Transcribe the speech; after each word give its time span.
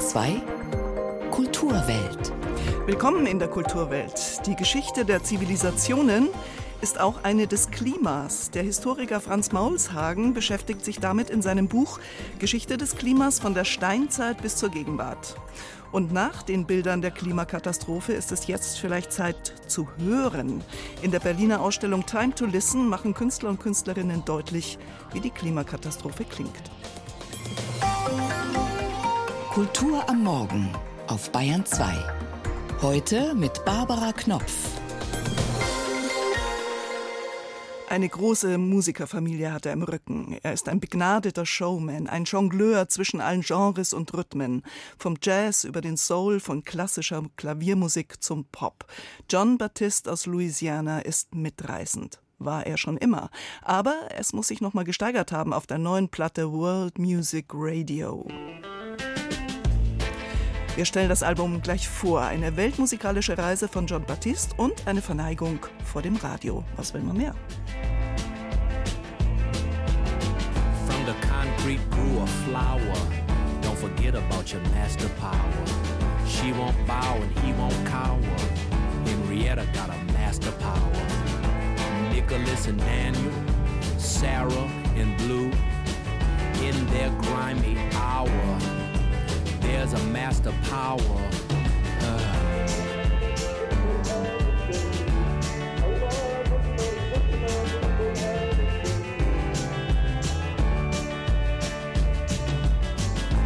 2 0.00 0.42
Kulturwelt. 1.30 2.32
Willkommen 2.86 3.26
in 3.26 3.38
der 3.38 3.48
Kulturwelt. 3.48 4.40
Die 4.46 4.56
Geschichte 4.56 5.04
der 5.04 5.22
Zivilisationen 5.22 6.28
ist 6.80 6.98
auch 6.98 7.22
eine 7.22 7.46
des 7.46 7.70
Klimas. 7.70 8.50
Der 8.50 8.62
Historiker 8.62 9.20
Franz 9.20 9.52
Maulshagen 9.52 10.32
beschäftigt 10.32 10.86
sich 10.86 11.00
damit 11.00 11.28
in 11.28 11.42
seinem 11.42 11.68
Buch 11.68 12.00
Geschichte 12.38 12.78
des 12.78 12.96
Klimas 12.96 13.40
von 13.40 13.52
der 13.52 13.64
Steinzeit 13.64 14.40
bis 14.40 14.56
zur 14.56 14.70
Gegenwart. 14.70 15.36
Und 15.92 16.12
nach 16.14 16.42
den 16.42 16.64
Bildern 16.64 17.02
der 17.02 17.10
Klimakatastrophe 17.10 18.14
ist 18.14 18.32
es 18.32 18.46
jetzt 18.46 18.78
vielleicht 18.78 19.12
Zeit 19.12 19.52
zu 19.66 19.86
hören. 19.98 20.64
In 21.02 21.10
der 21.10 21.20
Berliner 21.20 21.60
Ausstellung 21.60 22.06
Time 22.06 22.34
to 22.34 22.46
Listen 22.46 22.88
machen 22.88 23.12
Künstler 23.12 23.50
und 23.50 23.60
Künstlerinnen 23.60 24.24
deutlich, 24.24 24.78
wie 25.12 25.20
die 25.20 25.30
Klimakatastrophe 25.30 26.24
klingt. 26.24 26.70
Kultur 29.60 30.08
am 30.08 30.24
Morgen 30.24 30.70
auf 31.06 31.30
Bayern 31.32 31.66
2. 31.66 31.92
Heute 32.80 33.34
mit 33.34 33.62
Barbara 33.66 34.10
Knopf. 34.14 34.54
Eine 37.90 38.08
große 38.08 38.56
Musikerfamilie 38.56 39.52
hat 39.52 39.66
er 39.66 39.74
im 39.74 39.82
Rücken. 39.82 40.38
Er 40.42 40.54
ist 40.54 40.66
ein 40.70 40.80
begnadeter 40.80 41.44
Showman, 41.44 42.06
ein 42.06 42.24
Jongleur 42.24 42.88
zwischen 42.88 43.20
allen 43.20 43.42
Genres 43.42 43.92
und 43.92 44.14
Rhythmen. 44.14 44.62
Vom 44.96 45.18
Jazz 45.20 45.64
über 45.64 45.82
den 45.82 45.98
Soul, 45.98 46.40
von 46.40 46.64
klassischer 46.64 47.22
Klaviermusik 47.36 48.22
zum 48.22 48.46
Pop. 48.46 48.86
John 49.28 49.58
Baptiste 49.58 50.10
aus 50.10 50.24
Louisiana 50.24 51.00
ist 51.00 51.34
mitreißend 51.34 52.18
war 52.42 52.66
er 52.66 52.78
schon 52.78 52.96
immer. 52.96 53.28
Aber 53.60 54.08
es 54.16 54.32
muss 54.32 54.48
sich 54.48 54.62
noch 54.62 54.72
mal 54.72 54.84
gesteigert 54.84 55.30
haben 55.30 55.52
auf 55.52 55.66
der 55.66 55.76
neuen 55.76 56.08
Platte 56.08 56.50
World 56.50 56.98
Music 56.98 57.48
Radio. 57.52 58.26
Wir 60.80 60.86
stellen 60.86 61.10
das 61.10 61.22
Album 61.22 61.60
gleich 61.60 61.86
vor. 61.86 62.22
Eine 62.22 62.56
weltmusikalische 62.56 63.36
Reise 63.36 63.68
von 63.68 63.86
John 63.86 64.02
Baptiste 64.02 64.54
und 64.56 64.86
eine 64.86 65.02
Verneigung 65.02 65.58
vor 65.84 66.00
dem 66.00 66.16
Radio. 66.16 66.64
Was 66.76 66.94
will 66.94 67.02
man 67.02 67.18
mehr? 67.18 67.34
From 70.86 71.04
the 71.04 71.12
concrete 71.28 71.82
grew 71.90 72.22
a 72.22 72.26
flower. 72.48 72.96
Don't 73.60 73.76
forget 73.76 74.14
about 74.14 74.50
your 74.50 74.62
master 74.74 75.10
power. 75.20 75.36
She 76.26 76.50
won't 76.54 76.74
bow 76.86 77.20
and 77.20 77.38
he 77.40 77.52
won't 77.60 77.84
cower. 77.84 78.18
Henrietta 79.04 79.66
got 79.74 79.90
a 79.90 80.12
master 80.14 80.52
power. 80.52 82.10
Nicholas 82.10 82.68
and 82.68 82.78
Daniel, 82.78 83.32
Sarah 83.98 84.70
and 84.96 85.14
Blue, 85.18 85.50
in 86.66 86.86
their 86.86 87.10
grimy 87.20 87.76
hour. 87.92 88.79
There's 89.60 89.92
a 89.92 89.98
master 90.06 90.52
power. 90.64 90.98
Uh. 92.00 92.66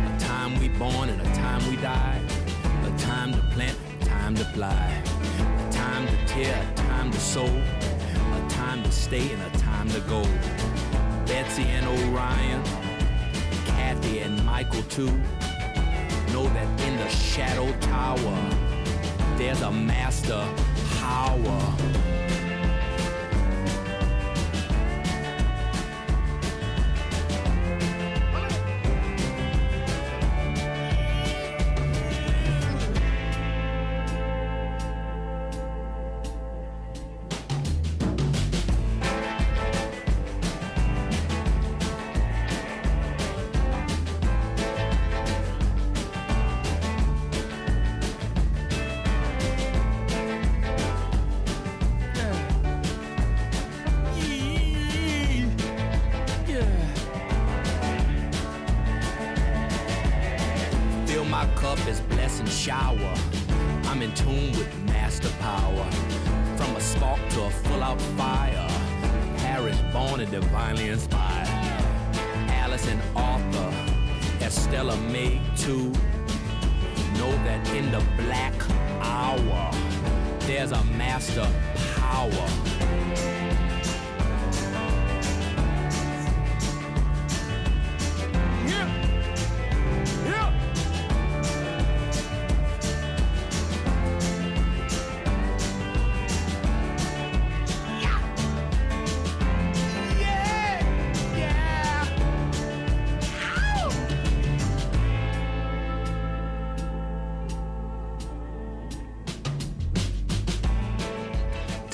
A 0.06 0.18
time 0.18 0.60
we 0.60 0.68
born 0.68 1.08
and 1.08 1.20
a 1.20 1.34
time 1.34 1.68
we 1.68 1.76
die. 1.76 2.20
A 2.84 2.98
time 2.98 3.32
to 3.32 3.40
plant, 3.52 3.78
a 4.00 4.04
time 4.04 4.34
to 4.36 4.44
fly. 4.44 5.02
A 5.68 5.72
time 5.72 6.06
to 6.06 6.26
tear, 6.26 6.68
a 6.72 6.76
time 6.76 7.10
to 7.10 7.20
sow. 7.20 7.46
A 7.46 8.46
time 8.48 8.82
to 8.82 8.92
stay 8.92 9.32
and 9.32 9.42
a 9.42 9.58
time 9.58 9.88
to 9.90 10.00
go. 10.00 10.22
Betsy 11.26 11.62
and 11.62 11.86
Orion, 11.86 12.62
Kathy 13.66 14.20
and 14.20 14.44
Michael 14.44 14.82
too 14.84 15.20
know 16.34 16.48
that 16.48 16.80
in 16.80 16.96
the 16.96 17.08
shadow 17.08 17.70
tower 17.78 18.50
there's 19.38 19.62
a 19.62 19.70
master 19.70 20.44
power. 20.98 22.13
shower. 62.64 63.14
I'm 63.88 64.00
in 64.00 64.14
tune 64.14 64.50
with 64.52 64.74
master 64.84 65.28
power. 65.38 65.84
From 66.56 66.74
a 66.74 66.80
spark 66.80 67.20
to 67.32 67.42
a 67.44 67.50
full 67.50 67.82
out 67.82 68.00
fire. 68.16 68.66
Harris 69.44 69.78
born 69.92 70.20
and 70.20 70.30
divinely 70.30 70.88
inspired. 70.88 71.46
Alice 72.48 72.88
and 72.88 73.02
Arthur, 73.14 73.70
Estella 74.40 74.96
May 75.12 75.42
too. 75.58 75.92
Know 77.18 77.32
that 77.44 77.68
in 77.74 77.92
the 77.92 78.02
black 78.16 78.54
hour, 79.02 79.70
there's 80.46 80.72
a 80.72 80.82
master 80.84 81.46
power 81.96 82.48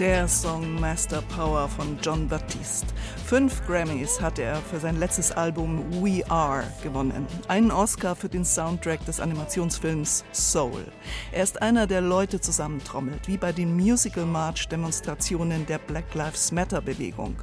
Der 0.00 0.26
Song 0.28 0.80
Master 0.80 1.20
Power 1.36 1.68
von 1.68 1.98
John 2.02 2.26
Baptiste. 2.26 2.86
Fünf 3.26 3.60
Grammys 3.66 4.18
hat 4.18 4.38
er 4.38 4.56
für 4.56 4.80
sein 4.80 4.98
letztes 4.98 5.30
Album 5.30 5.84
We 6.02 6.22
Are 6.30 6.64
gewonnen. 6.82 7.26
Einen 7.48 7.70
Oscar 7.70 8.16
für 8.16 8.30
den 8.30 8.46
Soundtrack 8.46 9.04
des 9.04 9.20
Animationsfilms 9.20 10.24
Soul. 10.32 10.86
Er 11.32 11.42
ist 11.42 11.60
einer, 11.60 11.86
der 11.86 12.00
Leute 12.00 12.40
zusammentrommelt, 12.40 13.28
wie 13.28 13.36
bei 13.36 13.52
den 13.52 13.76
Musical 13.76 14.24
March 14.24 14.66
Demonstrationen 14.70 15.66
der 15.66 15.76
Black 15.76 16.14
Lives 16.14 16.50
Matter 16.50 16.80
Bewegung. 16.80 17.36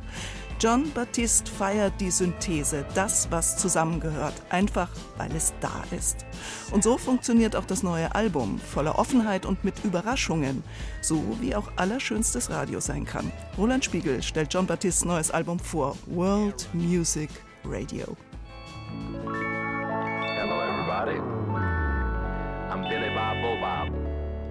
John 0.60 0.92
Baptiste 0.92 1.52
feiert 1.52 1.94
die 2.00 2.10
Synthese, 2.10 2.84
das, 2.96 3.30
was 3.30 3.58
zusammengehört, 3.58 4.34
einfach 4.50 4.90
weil 5.18 5.32
es 5.36 5.54
da 5.60 5.84
ist. 5.96 6.26
Und 6.72 6.84
so 6.84 6.98
funktioniert 6.98 7.56
auch 7.56 7.66
das 7.66 7.84
neue 7.84 8.16
Album, 8.16 8.58
voller 8.58 8.98
Offenheit 8.98 9.46
und 9.46 9.64
mit 9.64 9.86
Überraschungen, 9.86 10.64
so 11.00 11.24
wie 11.42 11.56
auch 11.56 11.70
allerschönstes 11.76 12.50
Radio 12.50 12.80
sein 12.80 13.06
kann. 13.06 13.32
Roland 13.56 13.86
Spiegel 13.86 14.24
stellt 14.24 14.52
John 14.52 14.66
Baptistes 14.66 15.06
neues 15.06 15.30
Album 15.30 15.60
vor, 15.60 15.96
World 16.08 16.68
Music 16.74 17.30
Radio. 17.64 18.18
Hello 20.40 20.60
everybody. 20.60 21.20
I'm 22.72 22.82
Billy 22.90 23.14
Bob 23.14 23.62
Bob. 23.62 23.94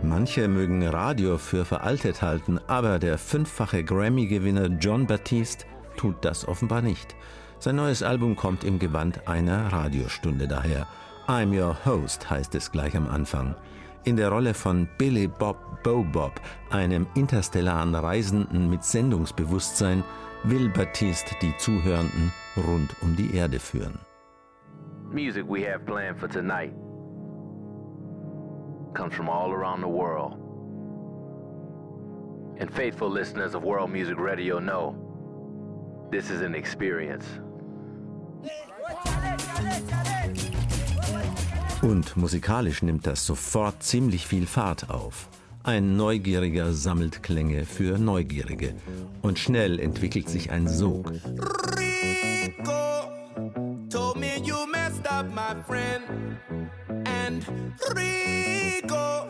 Manche 0.05 0.47
mögen 0.47 0.87
Radio 0.87 1.37
für 1.37 1.64
veraltet 1.64 2.23
halten, 2.23 2.61
aber 2.69 3.00
der 3.00 3.19
fünffache 3.19 3.82
Grammy-Gewinner 3.82 4.69
John 4.79 5.05
Baptiste 5.05 5.67
tut 5.96 6.25
das 6.25 6.46
offenbar 6.46 6.82
nicht. 6.82 7.14
Sein 7.58 7.76
neues 7.76 8.02
Album 8.02 8.37
kommt 8.37 8.64
im 8.64 8.78
Gewand 8.78 9.26
einer 9.28 9.72
Radiostunde 9.72 10.46
daher. 10.46 10.87
I'm 11.26 11.52
Your 11.58 11.76
Host 11.84 12.28
heißt 12.31 12.54
es 12.54 12.70
gleich 12.70 12.96
am 12.96 13.08
Anfang. 13.08 13.54
In 14.04 14.16
der 14.16 14.28
Rolle 14.28 14.54
von 14.54 14.87
Billy 14.98 15.26
Bob 15.26 15.82
Bobob, 15.82 16.40
einem 16.70 17.06
interstellaren 17.14 17.94
Reisenden 17.94 18.70
mit 18.70 18.84
Sendungsbewusstsein, 18.84 20.04
will 20.44 20.69
Baptiste 20.69 21.34
die 21.43 21.56
Zuhörenden 21.56 22.32
rund 22.56 22.94
um 23.02 23.16
die 23.16 23.34
Erde 23.34 23.58
führen. 23.58 23.99
Music 25.10 25.44
we 25.49 25.64
have 25.64 25.84
planned 25.84 26.19
for 26.19 26.28
tonight 26.28 26.72
comes 28.94 29.14
from 29.14 29.28
all 29.28 29.50
around 29.52 29.81
the 29.81 29.88
world. 29.88 30.34
And 32.58 32.72
faithful 32.72 33.10
listeners 33.10 33.54
of 33.54 33.64
World 33.64 33.90
Music 33.90 34.19
Radio 34.19 34.58
know 34.60 35.06
This 36.11 36.31
is 36.31 36.41
an 36.41 36.55
experience. 36.55 37.25
Und 41.82 42.17
musikalisch 42.17 42.82
nimmt 42.82 43.06
das 43.06 43.26
sofort 43.26 43.82
ziemlich 43.82 44.26
viel 44.26 44.47
Fahrt 44.47 44.88
auf. 44.88 45.29
Ein 45.62 45.97
Neugieriger 45.97 46.73
sammelt 46.73 47.23
Klänge 47.25 47.64
für 47.64 47.99
Neugierige. 47.99 48.75
Und 49.23 49.38
schnell 49.38 49.81
entwickelt 49.81 50.29
sich 50.29 50.50
ein 50.53 50.69
Sog. 50.69 51.11
Rico 51.76 53.11
told 53.91 54.17
me 54.17 54.38
you 54.44 54.56
messed 54.73 55.11
up, 55.11 55.26
my 55.35 55.61
friend. 55.67 56.05
And 57.05 57.44
Rico 57.97 59.26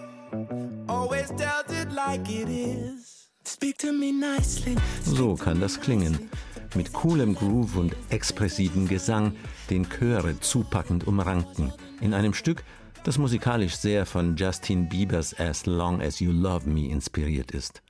always 0.87 1.29
tells 1.37 1.73
it 1.73 1.91
like 1.93 2.29
it 2.29 2.49
is. 2.49 3.31
Speak 3.45 3.79
to 3.79 3.93
me 3.93 4.13
nicely. 4.13 4.77
So 5.05 5.35
kann 5.37 5.61
das 5.61 5.81
klingen. 5.81 6.29
Mit 6.75 6.93
coolem 6.93 7.35
Groove 7.35 7.77
und 7.77 7.97
expressivem 8.11 8.89
Gesang, 8.89 9.37
den 9.71 9.89
Chöre 9.89 10.39
zupackend 10.41 11.07
umranken. 11.07 11.73
In 12.01 12.13
einem 12.13 12.35
Stück, 12.35 12.65
das 13.05 13.19
musikalisch 13.19 13.77
sehr 13.77 14.07
von 14.07 14.37
Justin 14.37 14.89
Biebers 14.89 15.39
As 15.39 15.67
Long 15.67 16.03
As 16.03 16.21
You 16.21 16.33
Love 16.33 16.69
Me 16.69 16.89
inspiriert 16.89 17.53
ist. 17.53 17.83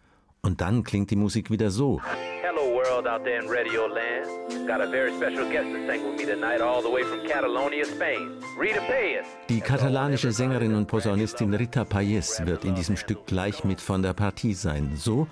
Und 0.43 0.61
dann 0.61 0.85
klingt 0.85 1.11
die 1.11 1.17
Musik 1.17 1.51
wieder 1.51 1.71
so. 1.71 2.01
Hello 2.43 2.77
world 2.77 3.07
out 3.07 3.25
there 3.25 3.39
in 3.39 3.49
Radio 3.49 3.87
Land. 3.87 4.67
Got 4.67 4.81
a 4.81 4.87
very 4.87 5.13
special 5.17 5.49
guest 5.51 5.69
to 5.69 5.87
sing 5.87 6.03
with 6.05 6.19
me 6.19 6.27
tonight 6.27 6.61
all 6.61 6.83
the 6.83 6.91
way 6.91 7.03
from 7.03 7.27
Catalonia, 7.27 7.85
Spain. 7.85 8.41
Rita 8.59 8.81
Payes. 8.81 9.25
Die 9.49 9.61
katalanische 9.61 10.33
Sängerin 10.33 10.75
und 10.75 10.87
Posaunistin 10.87 11.55
Rita 11.55 11.85
Payes 11.85 12.45
wird 12.45 12.65
in 12.65 12.75
diesem 12.75 12.97
Stück 12.97 13.27
gleich 13.27 13.65
mit 13.65 13.81
von 13.81 14.03
der 14.03 14.13
Partie 14.13 14.55
sein. 14.55 14.93
So, 14.97 15.27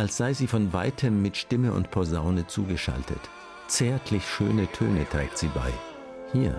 als 0.00 0.16
sei 0.16 0.32
sie 0.32 0.46
von 0.46 0.72
weitem 0.72 1.20
mit 1.20 1.36
Stimme 1.36 1.74
und 1.74 1.90
Posaune 1.90 2.46
zugeschaltet. 2.46 3.20
Zärtlich 3.66 4.26
schöne 4.26 4.66
Töne 4.72 5.06
trägt 5.06 5.36
sie 5.36 5.48
bei. 5.48 5.70
Hier. 6.32 6.58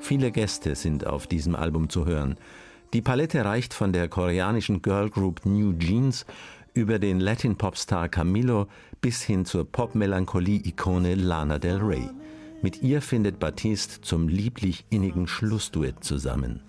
Viele 0.00 0.32
Gäste 0.32 0.74
sind 0.74 1.06
auf 1.06 1.28
diesem 1.28 1.54
Album 1.54 1.88
zu 1.88 2.06
hören. 2.06 2.36
Die 2.92 3.02
Palette 3.02 3.44
reicht 3.44 3.72
von 3.72 3.92
der 3.92 4.08
koreanischen 4.08 4.82
Girlgroup 4.82 5.46
New 5.46 5.72
Jeans 5.78 6.26
über 6.74 6.98
den 6.98 7.20
Latin-Popstar 7.20 8.08
Camilo 8.08 8.66
bis 9.00 9.22
hin 9.22 9.44
zur 9.44 9.64
Pop-Melancholie-Ikone 9.70 11.14
Lana 11.14 11.58
Del 11.58 11.78
Rey. 11.78 12.08
Mit 12.62 12.82
ihr 12.82 13.00
findet 13.00 13.38
Batiste 13.38 14.00
zum 14.02 14.28
lieblich 14.28 14.84
innigen 14.90 15.26
Schlussduett 15.26 16.04
zusammen. 16.04 16.60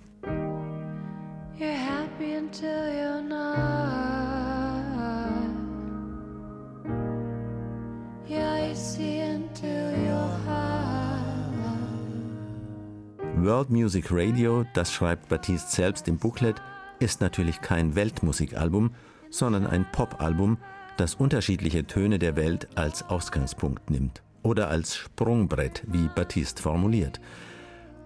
World 13.43 13.69
Music 13.71 14.05
Radio, 14.11 14.65
das 14.75 14.93
schreibt 14.93 15.27
Batiste 15.29 15.71
selbst 15.71 16.07
im 16.07 16.17
Booklet, 16.17 16.61
ist 16.99 17.21
natürlich 17.21 17.59
kein 17.61 17.95
Weltmusikalbum, 17.95 18.91
sondern 19.31 19.65
ein 19.65 19.91
Popalbum, 19.91 20.57
das 20.97 21.15
unterschiedliche 21.15 21.87
Töne 21.87 22.19
der 22.19 22.35
Welt 22.35 22.67
als 22.75 23.09
Ausgangspunkt 23.09 23.89
nimmt 23.89 24.21
oder 24.43 24.69
als 24.69 24.95
Sprungbrett, 24.95 25.83
wie 25.87 26.07
Batiste 26.15 26.61
formuliert. 26.61 27.19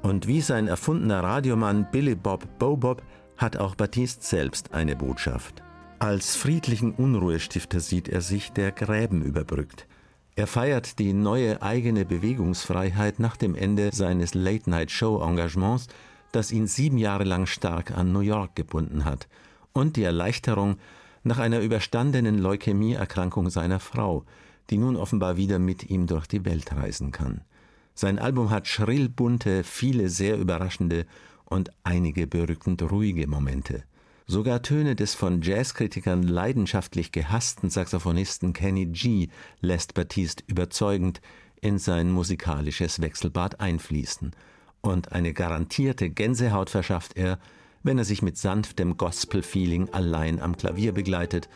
Und 0.01 0.27
wie 0.27 0.39
sein 0.39 0.67
erfundener 0.67 1.23
Radiomann 1.23 1.87
Billy 1.91 2.15
Bob 2.15 2.47
Bobob 2.59 3.01
hat 3.37 3.57
auch 3.57 3.75
Batiste 3.75 4.23
selbst 4.23 4.73
eine 4.73 4.95
Botschaft. 4.95 5.61
Als 5.99 6.35
friedlichen 6.35 6.93
Unruhestifter 6.93 7.81
sieht 7.81 8.07
er 8.07 8.21
sich, 8.21 8.51
der 8.53 8.71
Gräben 8.71 9.21
überbrückt, 9.21 9.87
er 10.37 10.47
feiert 10.47 10.99
die 10.99 11.13
neue 11.13 11.61
eigene 11.61 12.03
Bewegungsfreiheit 12.03 13.19
nach 13.19 13.37
dem 13.37 13.55
Ende 13.55 13.91
seines 13.93 14.33
Late-Night-Show-Engagements, 14.33 15.87
das 16.33 16.51
ihn 16.51 16.67
sieben 16.67 16.97
Jahre 16.97 17.23
lang 17.23 17.45
stark 17.45 17.97
an 17.97 18.11
New 18.11 18.19
York 18.19 18.53
gebunden 18.53 19.05
hat, 19.05 19.29
und 19.71 19.95
die 19.95 20.03
Erleichterung 20.03 20.75
nach 21.25 21.39
einer 21.39 21.59
überstandenen 21.59 22.37
Leukämieerkrankung 22.37 23.49
seiner 23.49 23.79
Frau, 23.79 24.23
die 24.69 24.77
nun 24.77 24.95
offenbar 24.95 25.37
wieder 25.37 25.59
mit 25.59 25.89
ihm 25.89 26.07
durch 26.07 26.27
die 26.27 26.45
Welt 26.45 26.71
reisen 26.73 27.11
kann. 27.11 27.41
Sein 27.95 28.19
Album 28.19 28.51
hat 28.51 28.67
schrill 28.67 29.09
bunte, 29.09 29.63
viele 29.63 30.09
sehr 30.09 30.37
überraschende 30.37 31.05
und 31.45 31.71
einige 31.83 32.27
berückend 32.27 32.81
ruhige 32.83 33.27
Momente. 33.27 33.83
Sogar 34.27 34.61
Töne 34.61 34.95
des 34.95 35.15
von 35.15 35.41
Jazzkritikern 35.41 36.23
leidenschaftlich 36.23 37.11
gehassten 37.11 37.69
Saxophonisten 37.69 38.53
Kenny 38.53 38.87
G 38.87 39.29
lässt 39.61 39.93
Batiste 39.93 40.43
überzeugend 40.47 41.21
in 41.61 41.79
sein 41.79 42.11
musikalisches 42.11 43.01
Wechselbad 43.01 43.59
einfließen. 43.59 44.31
Und 44.81 45.11
eine 45.11 45.33
garantierte 45.33 46.09
Gänsehaut 46.09 46.69
verschafft 46.69 47.17
er, 47.17 47.39
wenn 47.85 47.99
er 47.99 48.03
sich 48.03 48.23
mit 48.23 48.35
sanftem 48.35 48.97
Gospel-Feeling 48.97 49.89
allein 49.91 50.41
am 50.41 50.57
Klavier 50.57 50.91
begleitet 50.91 51.49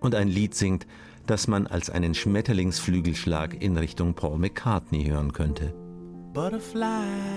und 0.00 0.14
ein 0.14 0.28
Lied 0.28 0.54
singt, 0.54 0.86
das 1.26 1.46
man 1.46 1.66
als 1.66 1.90
einen 1.90 2.14
Schmetterlingsflügelschlag 2.14 3.62
in 3.62 3.76
Richtung 3.76 4.14
Paul 4.14 4.38
McCartney 4.38 5.04
hören 5.04 5.32
könnte. 5.32 5.74
Butterfly 6.32 7.34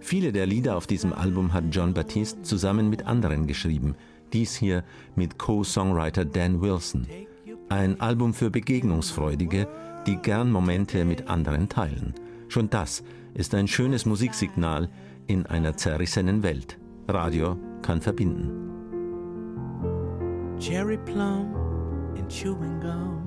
Viele 0.00 0.32
der 0.32 0.46
Lieder 0.46 0.76
auf 0.76 0.86
diesem 0.86 1.12
Album 1.12 1.52
hat 1.52 1.64
John 1.70 1.94
Batiste 1.94 2.42
zusammen 2.42 2.90
mit 2.90 3.06
anderen 3.06 3.46
geschrieben. 3.46 3.96
Dies 4.32 4.54
hier 4.54 4.84
mit 5.16 5.38
Co-Songwriter 5.38 6.24
Dan 6.24 6.60
Wilson. 6.60 7.06
Ein 7.68 8.00
Album 8.00 8.34
für 8.34 8.50
Begegnungsfreudige, 8.50 9.66
die 10.06 10.16
gern 10.16 10.52
Momente 10.52 11.04
mit 11.06 11.28
anderen 11.28 11.68
teilen. 11.70 12.14
Schon 12.48 12.70
das 12.70 13.02
ist 13.34 13.54
ein 13.54 13.68
schönes 13.68 14.06
Musiksignal 14.06 14.88
in 15.26 15.46
einer 15.46 15.76
zerrissenen 15.76 16.42
Welt. 16.42 16.78
Radio 17.08 17.56
kann 17.82 18.00
verbinden. 18.00 18.50
Cherry 20.58 20.98
plum 20.98 21.54
and 22.16 22.28
chewing 22.28 22.80
gum. 22.80 23.20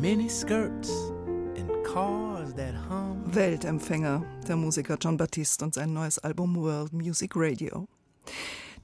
Mini 0.00 0.28
skirts 0.28 1.12
and 1.56 1.70
cars. 1.84 2.28
Weltempfänger, 3.34 4.24
der 4.48 4.56
Musiker 4.56 4.96
John 5.00 5.16
Baptiste 5.16 5.64
und 5.64 5.74
sein 5.74 5.92
neues 5.92 6.18
Album 6.18 6.56
World 6.56 6.92
Music 6.92 7.32
Radio. 7.36 7.86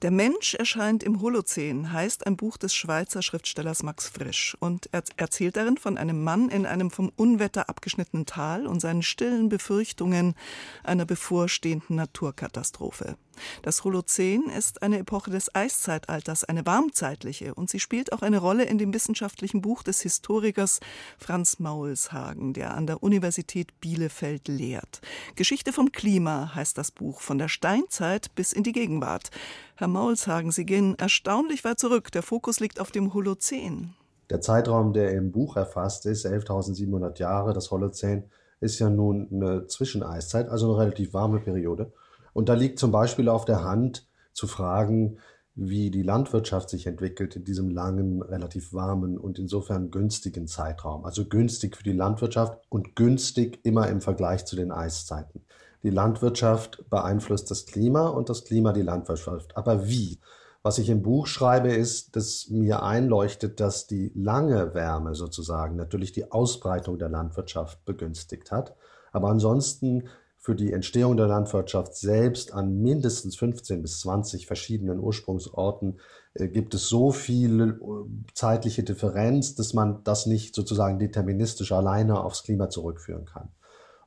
Der 0.01 0.11
Mensch 0.11 0.55
erscheint 0.55 1.03
im 1.03 1.21
Holozän 1.21 1.93
heißt 1.93 2.27
ein 2.27 2.35
Buch 2.35 2.57
des 2.57 2.75
Schweizer 2.75 3.21
Schriftstellers 3.21 3.81
Max 3.81 4.07
Frisch 4.07 4.57
und 4.59 4.89
er 4.91 5.03
erzählt 5.15 5.55
darin 5.55 5.77
von 5.77 5.97
einem 5.97 6.21
Mann 6.23 6.49
in 6.49 6.65
einem 6.65 6.91
vom 6.91 7.11
Unwetter 7.15 7.69
abgeschnittenen 7.69 8.25
Tal 8.25 8.67
und 8.67 8.81
seinen 8.81 9.03
stillen 9.03 9.47
Befürchtungen 9.47 10.35
einer 10.83 11.05
bevorstehenden 11.05 11.95
Naturkatastrophe. 11.95 13.15
Das 13.61 13.83
Holozän 13.83 14.43
ist 14.43 14.81
eine 14.81 14.99
Epoche 14.99 15.31
des 15.31 15.53
Eiszeitalters, 15.53 16.43
eine 16.43 16.65
warmzeitliche, 16.65 17.53
und 17.53 17.69
sie 17.69 17.79
spielt 17.79 18.13
auch 18.13 18.21
eine 18.21 18.37
Rolle 18.37 18.63
in 18.63 18.77
dem 18.77 18.93
wissenschaftlichen 18.93 19.61
Buch 19.61 19.83
des 19.83 20.01
Historikers 20.01 20.79
Franz 21.17 21.59
Maulshagen, 21.59 22.53
der 22.53 22.75
an 22.75 22.87
der 22.87 23.03
Universität 23.03 23.79
Bielefeld 23.81 24.47
lehrt. 24.47 25.01
Geschichte 25.35 25.73
vom 25.73 25.91
Klima 25.91 26.53
heißt 26.55 26.77
das 26.77 26.91
Buch, 26.91 27.21
von 27.21 27.37
der 27.37 27.49
Steinzeit 27.49 28.33
bis 28.35 28.53
in 28.53 28.63
die 28.63 28.71
Gegenwart. 28.71 29.31
Herr 29.77 29.89
Maulshagen, 29.89 30.51
Sie 30.51 30.65
gehen 30.65 30.95
erstaunlich 30.97 31.65
weit 31.65 31.79
zurück. 31.79 32.09
Der 32.13 32.23
Fokus 32.23 32.61
liegt 32.61 32.79
auf 32.79 32.91
dem 32.91 33.13
Holozän. 33.13 33.93
Der 34.29 34.39
Zeitraum, 34.39 34.93
der 34.93 35.11
im 35.11 35.33
Buch 35.33 35.57
erfasst 35.57 36.05
ist, 36.05 36.25
11.700 36.25 37.19
Jahre, 37.19 37.51
das 37.51 37.71
Holozän, 37.71 38.23
ist 38.61 38.79
ja 38.79 38.89
nun 38.89 39.27
eine 39.31 39.67
Zwischeneiszeit, 39.67 40.47
also 40.47 40.71
eine 40.71 40.81
relativ 40.81 41.13
warme 41.13 41.41
Periode. 41.41 41.91
Und 42.31 42.47
da 42.47 42.53
liegt 42.53 42.79
zum 42.79 42.91
Beispiel 42.91 43.27
auf 43.27 43.43
der 43.43 43.65
Hand 43.65 44.07
zu 44.31 44.47
fragen, 44.47 45.17
wie 45.55 45.91
die 45.91 46.03
Landwirtschaft 46.03 46.69
sich 46.69 46.87
entwickelt 46.87 47.35
in 47.35 47.43
diesem 47.43 47.69
langen, 47.69 48.21
relativ 48.21 48.73
warmen 48.73 49.17
und 49.17 49.39
insofern 49.39 49.91
günstigen 49.91 50.47
Zeitraum. 50.47 51.03
Also 51.03 51.25
günstig 51.25 51.75
für 51.75 51.83
die 51.83 51.91
Landwirtschaft 51.91 52.59
und 52.69 52.95
günstig 52.95 53.59
immer 53.63 53.89
im 53.89 53.99
Vergleich 53.99 54.45
zu 54.45 54.55
den 54.55 54.71
Eiszeiten. 54.71 55.41
Die 55.85 55.91
Landwirtschaft 55.91 56.83
beeinflusst 56.89 57.51
das 57.51 57.67
Klima 57.67 58.07
und 58.07 58.29
das 58.29 58.43
Klima 58.43 58.73
die 58.73 58.81
Landwirtschaft. 58.81 59.55
Aber 59.55 59.87
wie? 59.87 60.19
Was 60.63 60.79
ich 60.79 60.89
im 60.89 61.03
Buch 61.03 61.27
schreibe, 61.27 61.71
ist, 61.71 62.15
dass 62.15 62.49
mir 62.49 62.81
einleuchtet, 62.81 63.59
dass 63.59 63.85
die 63.85 64.11
lange 64.15 64.73
Wärme 64.73 65.13
sozusagen 65.13 65.75
natürlich 65.75 66.11
die 66.11 66.31
Ausbreitung 66.31 66.97
der 66.97 67.09
Landwirtschaft 67.09 67.85
begünstigt 67.85 68.51
hat. 68.51 68.75
Aber 69.11 69.29
ansonsten 69.29 70.07
für 70.39 70.55
die 70.55 70.73
Entstehung 70.73 71.17
der 71.17 71.27
Landwirtschaft 71.27 71.93
selbst 71.93 72.51
an 72.51 72.81
mindestens 72.81 73.35
15 73.35 73.83
bis 73.83 73.99
20 73.99 74.47
verschiedenen 74.47 74.99
Ursprungsorten 74.99 75.99
äh, 76.33 76.47
gibt 76.47 76.73
es 76.73 76.89
so 76.89 77.11
viel 77.11 77.79
äh, 77.79 78.33
zeitliche 78.33 78.81
Differenz, 78.81 79.53
dass 79.53 79.75
man 79.75 80.03
das 80.03 80.25
nicht 80.25 80.55
sozusagen 80.55 80.97
deterministisch 80.97 81.71
alleine 81.71 82.23
aufs 82.23 82.41
Klima 82.41 82.71
zurückführen 82.71 83.25
kann. 83.25 83.49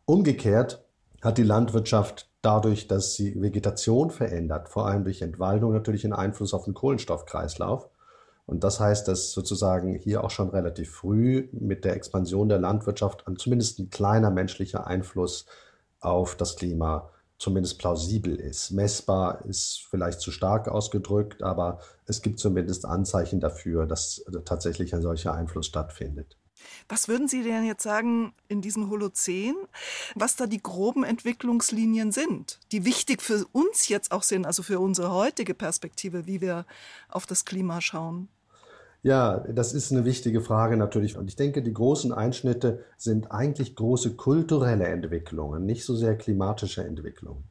Umgekehrt 0.07 0.85
hat 1.23 1.39
die 1.39 1.43
Landwirtschaft 1.43 2.31
dadurch, 2.43 2.87
dass 2.87 3.15
sie 3.15 3.41
Vegetation 3.41 4.11
verändert, 4.11 4.69
vor 4.69 4.87
allem 4.87 5.05
durch 5.05 5.23
Entwaldung 5.23 5.73
natürlich 5.73 6.05
einen 6.05 6.13
Einfluss 6.13 6.55
auf 6.55 6.65
den 6.65 6.75
Kohlenstoffkreislauf. 6.75 7.89
Und 8.47 8.65
das 8.65 8.81
heißt, 8.81 9.07
dass 9.09 9.33
sozusagen 9.33 9.95
hier 9.95 10.25
auch 10.25 10.31
schon 10.31 10.49
relativ 10.49 10.91
früh 10.91 11.49
mit 11.53 11.85
der 11.85 11.95
Expansion 11.95 12.49
der 12.49 12.59
Landwirtschaft 12.59 13.25
zumindest 13.37 13.79
ein 13.79 13.91
kleiner 13.91 14.31
menschlicher 14.31 14.87
Einfluss 14.87 15.45
auf 16.01 16.35
das 16.35 16.57
Klima 16.57 17.11
zumindest 17.37 17.79
plausibel 17.79 18.35
ist. 18.35 18.71
Messbar 18.71 19.45
ist 19.45 19.87
vielleicht 19.91 20.21
zu 20.21 20.31
stark 20.31 20.67
ausgedrückt, 20.69 21.43
aber 21.43 21.81
es 22.07 22.23
gibt 22.23 22.39
zumindest 22.39 22.87
Anzeichen 22.87 23.39
dafür, 23.39 23.85
dass 23.85 24.25
tatsächlich 24.47 24.95
ein 24.95 25.03
solcher 25.03 25.35
Einfluss 25.35 25.67
stattfindet. 25.67 26.38
Was 26.89 27.09
würden 27.09 27.29
Sie 27.29 27.43
denn 27.43 27.65
jetzt 27.65 27.83
sagen 27.83 28.33
in 28.49 28.63
diesem 28.63 28.91
Holozän, 28.91 29.55
was 30.15 30.37
da 30.37 30.47
die 30.47 30.63
groben 30.63 31.05
Entwicklungslinien 31.05 32.13
sind, 32.13 32.59
die 32.73 32.85
wichtig 32.85 33.23
für 33.23 33.45
uns 33.53 33.89
jetzt 33.89 34.13
auch 34.13 34.23
sind, 34.23 34.47
also 34.47 34.63
für 34.63 34.81
unsere 34.81 35.13
heutige 35.13 35.55
Perspektive, 35.55 36.27
wie 36.27 36.41
wir 36.41 36.67
auf 37.09 37.27
das 37.27 37.45
Klima 37.45 37.81
schauen? 37.81 38.29
Ja, 39.03 39.39
das 39.39 39.75
ist 39.75 39.93
eine 39.93 40.05
wichtige 40.05 40.41
Frage 40.41 40.77
natürlich. 40.77 41.17
Und 41.17 41.29
ich 41.29 41.37
denke, 41.37 41.63
die 41.63 41.73
großen 41.73 42.13
Einschnitte 42.13 42.85
sind 42.97 43.31
eigentlich 43.31 43.77
große 43.77 44.17
kulturelle 44.17 44.87
Entwicklungen, 44.87 45.65
nicht 45.65 45.85
so 45.85 45.95
sehr 45.95 46.17
klimatische 46.17 46.85
Entwicklungen. 46.85 47.45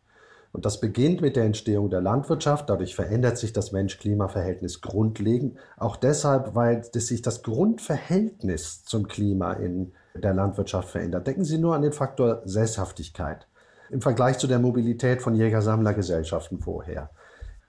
Und 0.51 0.66
das 0.66 0.80
beginnt 0.80 1.22
mit 1.22 1.36
der 1.36 1.44
Entstehung 1.44 1.89
der 1.89 2.01
Landwirtschaft. 2.01 2.70
Dadurch 2.70 2.96
verändert 2.96 3.38
sich 3.38 3.54
das 3.54 3.72
Mensch-Klima-Verhältnis 3.72 4.82
grundlegend. 4.82 5.58
Auch 5.77 5.96
deshalb, 5.96 6.56
weil 6.56 6.84
sich 6.84 7.22
das 7.22 7.44
Grundverhältnis 7.44 8.84
zum 8.84 9.08
Klima 9.08 9.54
in 9.54 9.94
der 10.16 10.34
Landwirtschaft 10.34 10.89
verändert. 10.89 11.27
Denken 11.27 11.44
Sie 11.44 11.58
nur 11.58 11.75
an 11.75 11.82
den 11.82 11.92
Faktor 11.92 12.42
Sesshaftigkeit 12.46 13.48
im 13.89 14.01
Vergleich 14.01 14.38
zu 14.38 14.48
der 14.48 14.60
Mobilität 14.60 15.22
von 15.22 15.36
Jäger-Sammler-Gesellschaften 15.36 16.60
vorher. 16.60 17.10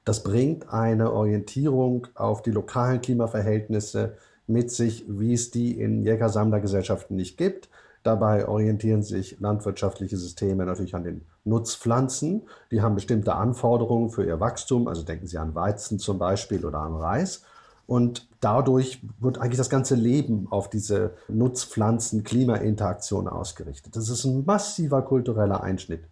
Das 0.04 0.22
bringt 0.22 0.72
eine 0.72 1.12
Orientierung 1.12 2.06
auf 2.14 2.42
die 2.42 2.50
lokalen 2.50 3.00
Klimaverhältnisse 3.00 4.16
mit 4.46 4.70
sich, 4.70 5.04
wie 5.06 5.34
es 5.34 5.50
die 5.50 5.78
in 5.78 6.02
Jäger-Sammler-Gesellschaften 6.02 7.14
nicht 7.14 7.36
gibt. 7.36 7.68
Dabei 8.02 8.48
orientieren 8.48 9.02
sich 9.02 9.38
landwirtschaftliche 9.40 10.16
Systeme 10.16 10.64
natürlich 10.64 10.94
an 10.94 11.04
den 11.04 11.26
Nutzpflanzen. 11.44 12.42
Die 12.70 12.82
haben 12.82 12.94
bestimmte 12.94 13.34
Anforderungen 13.34 14.10
für 14.10 14.24
ihr 14.24 14.40
Wachstum. 14.40 14.88
Also 14.88 15.02
denken 15.02 15.26
Sie 15.26 15.38
an 15.38 15.54
Weizen 15.54 15.98
zum 15.98 16.18
Beispiel 16.18 16.64
oder 16.64 16.80
an 16.80 16.96
Reis. 16.96 17.42
Und 17.86 18.28
dadurch 18.40 19.02
wird 19.18 19.38
eigentlich 19.38 19.56
das 19.56 19.70
ganze 19.70 19.94
Leben 19.94 20.46
auf 20.50 20.68
diese 20.68 21.14
Nutzpflanzen-Klima-Interaktion 21.28 23.28
ausgerichtet. 23.28 23.96
Das 23.96 24.10
ist 24.10 24.24
ein 24.24 24.44
massiver 24.44 25.00
kultureller 25.00 25.62
Einschnitt. 25.62 26.04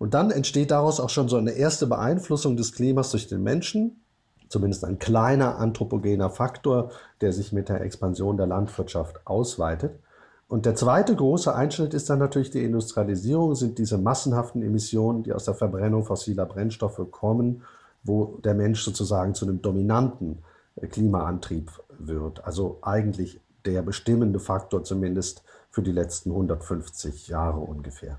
Und 0.00 0.14
dann 0.14 0.32
entsteht 0.32 0.72
daraus 0.72 0.98
auch 0.98 1.10
schon 1.10 1.28
so 1.28 1.36
eine 1.36 1.52
erste 1.52 1.86
Beeinflussung 1.86 2.56
des 2.56 2.72
Klimas 2.72 3.12
durch 3.12 3.28
den 3.28 3.44
Menschen, 3.44 4.02
zumindest 4.48 4.84
ein 4.84 4.98
kleiner 4.98 5.58
anthropogener 5.58 6.30
Faktor, 6.30 6.90
der 7.20 7.32
sich 7.32 7.52
mit 7.52 7.68
der 7.68 7.82
Expansion 7.82 8.36
der 8.36 8.46
Landwirtschaft 8.46 9.24
ausweitet. 9.24 10.00
Und 10.50 10.66
der 10.66 10.74
zweite 10.74 11.14
große 11.14 11.54
Einschnitt 11.54 11.94
ist 11.94 12.10
dann 12.10 12.18
natürlich 12.18 12.50
die 12.50 12.64
Industrialisierung, 12.64 13.54
sind 13.54 13.78
diese 13.78 13.98
massenhaften 13.98 14.64
Emissionen, 14.64 15.22
die 15.22 15.32
aus 15.32 15.44
der 15.44 15.54
Verbrennung 15.54 16.04
fossiler 16.04 16.44
Brennstoffe 16.44 17.00
kommen, 17.12 17.62
wo 18.02 18.36
der 18.38 18.54
Mensch 18.54 18.82
sozusagen 18.82 19.32
zu 19.36 19.46
einem 19.46 19.62
dominanten 19.62 20.42
äh, 20.74 20.88
Klimaantrieb 20.88 21.70
wird. 22.00 22.44
Also 22.44 22.78
eigentlich 22.82 23.40
der 23.64 23.82
bestimmende 23.82 24.40
Faktor 24.40 24.82
zumindest 24.82 25.44
für 25.70 25.82
die 25.82 25.92
letzten 25.92 26.32
150 26.32 27.28
Jahre 27.28 27.60
ungefähr. 27.60 28.18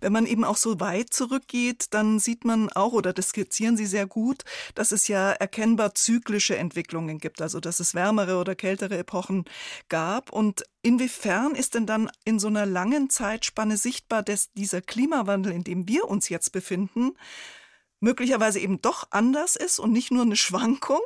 Wenn 0.00 0.12
man 0.12 0.26
eben 0.26 0.44
auch 0.44 0.56
so 0.56 0.80
weit 0.80 1.12
zurückgeht, 1.12 1.86
dann 1.90 2.18
sieht 2.18 2.44
man 2.44 2.70
auch, 2.70 2.92
oder 2.92 3.12
das 3.12 3.28
skizzieren 3.28 3.76
Sie 3.76 3.86
sehr 3.86 4.06
gut, 4.06 4.42
dass 4.74 4.92
es 4.92 5.08
ja 5.08 5.32
erkennbar 5.32 5.94
zyklische 5.94 6.56
Entwicklungen 6.56 7.18
gibt, 7.18 7.40
also 7.40 7.60
dass 7.60 7.80
es 7.80 7.94
wärmere 7.94 8.38
oder 8.38 8.54
kältere 8.54 8.98
Epochen 8.98 9.44
gab. 9.88 10.32
Und 10.32 10.64
inwiefern 10.82 11.54
ist 11.54 11.74
denn 11.74 11.86
dann 11.86 12.10
in 12.24 12.38
so 12.38 12.48
einer 12.48 12.66
langen 12.66 13.10
Zeitspanne 13.10 13.76
sichtbar, 13.76 14.22
dass 14.22 14.52
dieser 14.52 14.82
Klimawandel, 14.82 15.52
in 15.52 15.64
dem 15.64 15.88
wir 15.88 16.08
uns 16.08 16.28
jetzt 16.28 16.52
befinden, 16.52 17.12
möglicherweise 18.00 18.58
eben 18.58 18.82
doch 18.82 19.06
anders 19.10 19.56
ist 19.56 19.78
und 19.78 19.92
nicht 19.92 20.10
nur 20.10 20.22
eine 20.22 20.36
Schwankung, 20.36 21.00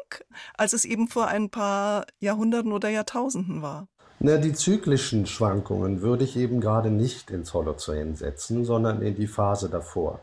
als 0.54 0.72
es 0.72 0.84
eben 0.84 1.08
vor 1.08 1.28
ein 1.28 1.50
paar 1.50 2.06
Jahrhunderten 2.20 2.72
oder 2.72 2.88
Jahrtausenden 2.88 3.62
war? 3.62 3.88
Na, 4.18 4.38
die 4.38 4.54
zyklischen 4.54 5.26
Schwankungen 5.26 6.00
würde 6.00 6.24
ich 6.24 6.36
eben 6.36 6.60
gerade 6.60 6.90
nicht 6.90 7.30
ins 7.30 7.52
Holozän 7.52 8.16
setzen, 8.16 8.64
sondern 8.64 9.02
in 9.02 9.14
die 9.14 9.26
Phase 9.26 9.68
davor. 9.68 10.20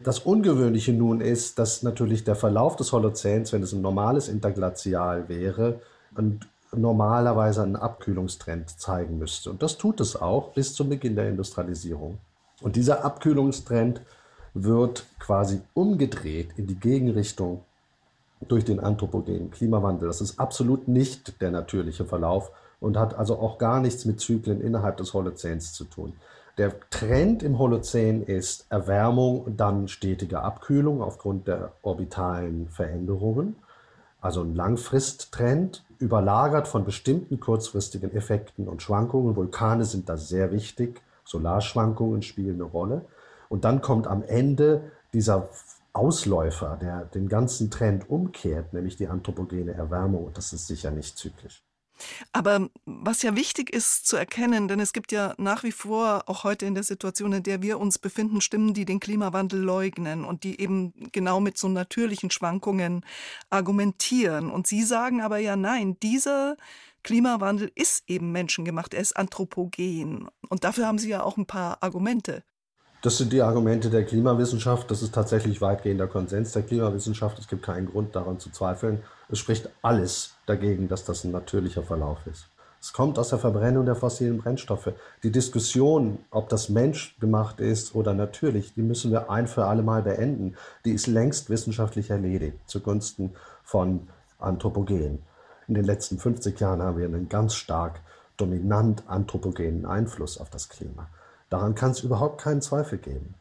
Das 0.00 0.20
Ungewöhnliche 0.20 0.92
nun 0.92 1.20
ist, 1.20 1.58
dass 1.58 1.82
natürlich 1.82 2.24
der 2.24 2.36
Verlauf 2.36 2.76
des 2.76 2.92
Holozäns, 2.92 3.52
wenn 3.52 3.62
es 3.62 3.72
ein 3.72 3.82
normales 3.82 4.28
Interglazial 4.28 5.28
wäre, 5.28 5.80
ein, 6.14 6.40
normalerweise 6.74 7.62
einen 7.62 7.76
Abkühlungstrend 7.76 8.70
zeigen 8.80 9.18
müsste. 9.18 9.50
Und 9.50 9.62
das 9.62 9.76
tut 9.76 10.00
es 10.00 10.20
auch 10.20 10.52
bis 10.52 10.74
zum 10.74 10.88
Beginn 10.88 11.16
der 11.16 11.28
Industrialisierung. 11.28 12.18
Und 12.62 12.76
dieser 12.76 13.04
Abkühlungstrend 13.04 14.00
wird 14.54 15.04
quasi 15.18 15.60
umgedreht 15.74 16.50
in 16.56 16.66
die 16.66 16.80
Gegenrichtung 16.80 17.62
durch 18.48 18.64
den 18.64 18.80
anthropogenen 18.80 19.50
Klimawandel. 19.50 20.08
Das 20.08 20.20
ist 20.20 20.38
absolut 20.38 20.88
nicht 20.88 21.40
der 21.40 21.50
natürliche 21.50 22.04
Verlauf 22.04 22.50
und 22.80 22.96
hat 22.96 23.14
also 23.14 23.38
auch 23.38 23.58
gar 23.58 23.80
nichts 23.80 24.04
mit 24.04 24.20
Zyklen 24.20 24.60
innerhalb 24.60 24.96
des 24.96 25.14
Holozäns 25.14 25.72
zu 25.72 25.84
tun. 25.84 26.14
Der 26.58 26.72
Trend 26.90 27.42
im 27.42 27.58
Holozän 27.58 28.22
ist 28.22 28.66
Erwärmung 28.70 29.56
dann 29.56 29.88
stetige 29.88 30.40
Abkühlung 30.40 31.02
aufgrund 31.02 31.48
der 31.48 31.72
orbitalen 31.82 32.68
Veränderungen. 32.68 33.56
Also 34.20 34.40
ein 34.42 34.54
Langfristtrend, 34.54 35.84
überlagert 35.98 36.68
von 36.68 36.84
bestimmten 36.84 37.40
kurzfristigen 37.40 38.14
Effekten 38.14 38.68
und 38.68 38.82
Schwankungen. 38.82 39.36
Vulkane 39.36 39.84
sind 39.84 40.08
da 40.08 40.16
sehr 40.16 40.52
wichtig, 40.52 41.02
Solarschwankungen 41.24 42.22
spielen 42.22 42.56
eine 42.56 42.64
Rolle. 42.64 43.04
Und 43.48 43.64
dann 43.64 43.80
kommt 43.80 44.06
am 44.06 44.22
Ende 44.22 44.92
dieser 45.12 45.48
Ausläufer, 45.92 46.76
der 46.80 47.04
den 47.06 47.28
ganzen 47.28 47.70
Trend 47.70 48.10
umkehrt, 48.10 48.72
nämlich 48.72 48.96
die 48.96 49.08
anthropogene 49.08 49.72
Erwärmung. 49.72 50.26
Und 50.26 50.36
das 50.36 50.52
ist 50.52 50.66
sicher 50.66 50.90
nicht 50.90 51.16
zyklisch. 51.16 51.65
Aber 52.32 52.68
was 52.84 53.22
ja 53.22 53.36
wichtig 53.36 53.70
ist 53.70 54.06
zu 54.06 54.16
erkennen, 54.16 54.68
denn 54.68 54.80
es 54.80 54.92
gibt 54.92 55.12
ja 55.12 55.34
nach 55.38 55.62
wie 55.62 55.72
vor, 55.72 56.24
auch 56.26 56.44
heute 56.44 56.66
in 56.66 56.74
der 56.74 56.84
Situation, 56.84 57.32
in 57.32 57.42
der 57.42 57.62
wir 57.62 57.78
uns 57.78 57.98
befinden, 57.98 58.40
Stimmen, 58.40 58.74
die 58.74 58.84
den 58.84 59.00
Klimawandel 59.00 59.60
leugnen 59.60 60.24
und 60.24 60.44
die 60.44 60.60
eben 60.60 60.92
genau 61.12 61.40
mit 61.40 61.58
so 61.58 61.68
natürlichen 61.68 62.30
Schwankungen 62.30 63.04
argumentieren. 63.50 64.50
Und 64.50 64.66
Sie 64.66 64.82
sagen 64.82 65.20
aber 65.22 65.38
ja, 65.38 65.56
nein, 65.56 65.96
dieser 66.02 66.56
Klimawandel 67.02 67.70
ist 67.74 68.04
eben 68.08 68.32
menschengemacht, 68.32 68.92
er 68.92 69.00
ist 69.00 69.16
anthropogen. 69.16 70.28
Und 70.48 70.64
dafür 70.64 70.86
haben 70.86 70.98
Sie 70.98 71.08
ja 71.08 71.22
auch 71.22 71.36
ein 71.36 71.46
paar 71.46 71.82
Argumente. 71.82 72.42
Das 73.02 73.18
sind 73.18 73.32
die 73.32 73.42
Argumente 73.42 73.90
der 73.90 74.04
Klimawissenschaft. 74.04 74.90
Das 74.90 75.02
ist 75.02 75.14
tatsächlich 75.14 75.60
weitgehender 75.60 76.08
Konsens 76.08 76.52
der 76.52 76.62
Klimawissenschaft. 76.62 77.38
Es 77.38 77.46
gibt 77.46 77.62
keinen 77.62 77.86
Grund 77.86 78.16
daran 78.16 78.40
zu 78.40 78.50
zweifeln. 78.50 79.02
Es 79.28 79.38
spricht 79.38 79.68
alles 79.82 80.35
dagegen, 80.46 80.88
dass 80.88 81.04
das 81.04 81.24
ein 81.24 81.32
natürlicher 81.32 81.82
Verlauf 81.82 82.26
ist. 82.26 82.48
Es 82.80 82.92
kommt 82.92 83.18
aus 83.18 83.30
der 83.30 83.38
Verbrennung 83.38 83.84
der 83.84 83.96
fossilen 83.96 84.38
Brennstoffe. 84.38 84.92
Die 85.22 85.32
Diskussion, 85.32 86.18
ob 86.30 86.48
das 86.48 86.68
menschgemacht 86.68 87.58
ist 87.58 87.94
oder 87.94 88.14
natürlich, 88.14 88.74
die 88.74 88.82
müssen 88.82 89.10
wir 89.10 89.30
ein 89.30 89.48
für 89.48 89.64
alle 89.64 89.82
Mal 89.82 90.02
beenden. 90.02 90.54
Die 90.84 90.92
ist 90.92 91.06
längst 91.06 91.50
wissenschaftlich 91.50 92.10
erledigt 92.10 92.58
zugunsten 92.66 93.34
von 93.64 94.08
Anthropogen. 94.38 95.22
In 95.68 95.74
den 95.74 95.84
letzten 95.84 96.18
50 96.18 96.60
Jahren 96.60 96.80
haben 96.80 96.98
wir 96.98 97.06
einen 97.06 97.28
ganz 97.28 97.54
stark 97.54 98.00
dominant 98.36 99.02
anthropogenen 99.08 99.86
Einfluss 99.86 100.38
auf 100.38 100.50
das 100.50 100.68
Klima. 100.68 101.08
Daran 101.50 101.74
kann 101.74 101.90
es 101.90 102.04
überhaupt 102.04 102.40
keinen 102.40 102.62
Zweifel 102.62 102.98
geben. 102.98 103.34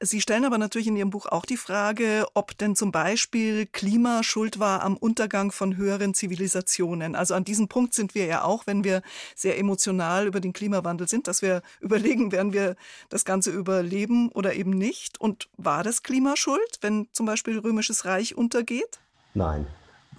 Sie 0.00 0.20
stellen 0.20 0.44
aber 0.44 0.58
natürlich 0.58 0.88
in 0.88 0.96
Ihrem 0.96 1.10
Buch 1.10 1.26
auch 1.26 1.44
die 1.44 1.56
Frage, 1.56 2.26
ob 2.34 2.56
denn 2.58 2.76
zum 2.76 2.92
Beispiel 2.92 3.66
Klima 3.66 4.22
schuld 4.22 4.58
war 4.58 4.82
am 4.82 4.96
Untergang 4.96 5.52
von 5.52 5.76
höheren 5.76 6.14
Zivilisationen. 6.14 7.14
Also 7.14 7.34
an 7.34 7.44
diesem 7.44 7.68
Punkt 7.68 7.94
sind 7.94 8.14
wir 8.14 8.26
ja 8.26 8.44
auch, 8.44 8.66
wenn 8.66 8.84
wir 8.84 9.02
sehr 9.34 9.58
emotional 9.58 10.26
über 10.26 10.40
den 10.40 10.52
Klimawandel 10.52 11.08
sind, 11.08 11.28
dass 11.28 11.42
wir 11.42 11.62
überlegen, 11.80 12.32
werden 12.32 12.52
wir 12.52 12.76
das 13.08 13.24
Ganze 13.24 13.50
überleben 13.50 14.30
oder 14.30 14.54
eben 14.54 14.70
nicht. 14.70 15.20
Und 15.20 15.48
war 15.56 15.82
das 15.82 16.02
Klima 16.02 16.36
schuld, 16.36 16.78
wenn 16.80 17.08
zum 17.12 17.26
Beispiel 17.26 17.58
Römisches 17.58 18.04
Reich 18.04 18.36
untergeht? 18.36 19.00
Nein. 19.34 19.66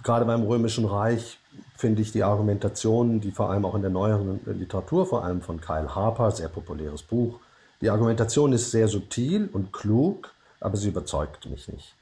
Gerade 0.02 0.24
beim 0.24 0.42
Römischen 0.42 0.86
Reich 0.86 1.38
finde 1.76 2.02
ich 2.02 2.12
die 2.12 2.22
Argumentation, 2.22 3.20
die 3.20 3.32
vor 3.32 3.50
allem 3.50 3.64
auch 3.64 3.74
in 3.74 3.82
der 3.82 3.90
neueren 3.90 4.40
Literatur, 4.46 5.06
vor 5.06 5.24
allem 5.24 5.42
von 5.42 5.60
Kyle 5.60 5.94
Harper, 5.94 6.30
sehr 6.30 6.48
populäres 6.48 7.02
Buch, 7.02 7.40
Die 7.80 7.88
Argumentation 7.88 8.52
ist 8.52 8.70
sehr 8.70 8.88
subtil 8.88 9.48
und 9.52 9.72
klug, 9.72 10.32
aber 10.60 10.76
sie 10.76 10.88
überzeugt 10.88 11.48
mich 11.48 11.68
nicht. 11.68 11.94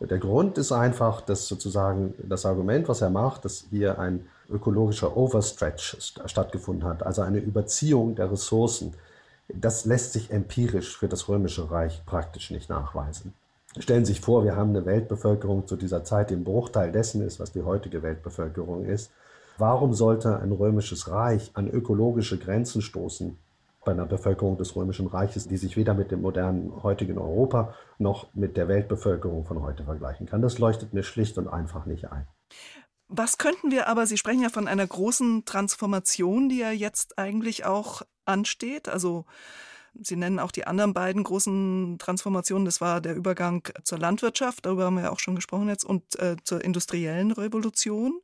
Der 0.00 0.18
Grund 0.18 0.58
ist 0.58 0.72
einfach, 0.72 1.20
dass 1.20 1.46
sozusagen 1.46 2.14
das 2.18 2.44
Argument, 2.44 2.88
was 2.88 3.00
er 3.00 3.10
macht, 3.10 3.44
dass 3.44 3.64
hier 3.70 3.98
ein 3.98 4.26
ökologischer 4.50 5.16
Overstretch 5.16 5.96
stattgefunden 6.26 6.86
hat, 6.86 7.02
also 7.04 7.22
eine 7.22 7.38
Überziehung 7.38 8.14
der 8.14 8.30
Ressourcen, 8.30 8.94
das 9.48 9.84
lässt 9.84 10.12
sich 10.12 10.30
empirisch 10.30 10.96
für 10.98 11.08
das 11.08 11.28
Römische 11.28 11.70
Reich 11.70 12.02
praktisch 12.04 12.50
nicht 12.50 12.68
nachweisen. 12.68 13.32
Stellen 13.78 14.04
Sie 14.04 14.12
sich 14.12 14.20
vor, 14.20 14.44
wir 14.44 14.56
haben 14.56 14.70
eine 14.70 14.84
Weltbevölkerung 14.84 15.66
zu 15.66 15.76
dieser 15.76 16.04
Zeit, 16.04 16.28
die 16.28 16.34
ein 16.34 16.44
Bruchteil 16.44 16.92
dessen 16.92 17.22
ist, 17.22 17.40
was 17.40 17.52
die 17.52 17.62
heutige 17.62 18.02
Weltbevölkerung 18.02 18.84
ist. 18.84 19.10
Warum 19.56 19.94
sollte 19.94 20.40
ein 20.40 20.52
römisches 20.52 21.08
Reich 21.08 21.50
an 21.54 21.68
ökologische 21.68 22.38
Grenzen 22.38 22.82
stoßen 22.82 23.38
bei 23.84 23.92
einer 23.92 24.06
Bevölkerung 24.06 24.56
des 24.56 24.76
römischen 24.76 25.06
Reiches, 25.06 25.48
die 25.48 25.56
sich 25.56 25.76
weder 25.76 25.94
mit 25.94 26.10
dem 26.10 26.22
modernen 26.22 26.82
heutigen 26.82 27.18
Europa 27.18 27.74
noch 27.98 28.32
mit 28.34 28.56
der 28.56 28.68
Weltbevölkerung 28.68 29.44
von 29.44 29.62
heute 29.62 29.84
vergleichen 29.84 30.26
kann? 30.26 30.42
Das 30.42 30.58
leuchtet 30.58 30.92
mir 30.92 31.02
schlicht 31.02 31.38
und 31.38 31.48
einfach 31.48 31.86
nicht 31.86 32.10
ein. 32.10 32.26
Was 33.08 33.36
könnten 33.36 33.70
wir 33.70 33.88
aber, 33.88 34.06
Sie 34.06 34.16
sprechen 34.16 34.42
ja 34.42 34.48
von 34.48 34.68
einer 34.68 34.86
großen 34.86 35.44
Transformation, 35.44 36.48
die 36.48 36.58
ja 36.58 36.70
jetzt 36.70 37.18
eigentlich 37.18 37.66
auch 37.66 38.02
ansteht. 38.24 38.88
Also 38.88 39.26
Sie 40.00 40.16
nennen 40.16 40.38
auch 40.38 40.52
die 40.52 40.66
anderen 40.66 40.94
beiden 40.94 41.22
großen 41.22 41.98
Transformationen. 41.98 42.64
Das 42.64 42.80
war 42.80 43.02
der 43.02 43.14
Übergang 43.14 43.68
zur 43.84 43.98
Landwirtschaft, 43.98 44.64
darüber 44.64 44.86
haben 44.86 44.94
wir 44.94 45.04
ja 45.04 45.10
auch 45.10 45.18
schon 45.18 45.34
gesprochen 45.34 45.68
jetzt, 45.68 45.84
und 45.84 46.18
äh, 46.18 46.36
zur 46.44 46.64
industriellen 46.64 47.32
Revolution. 47.32 48.20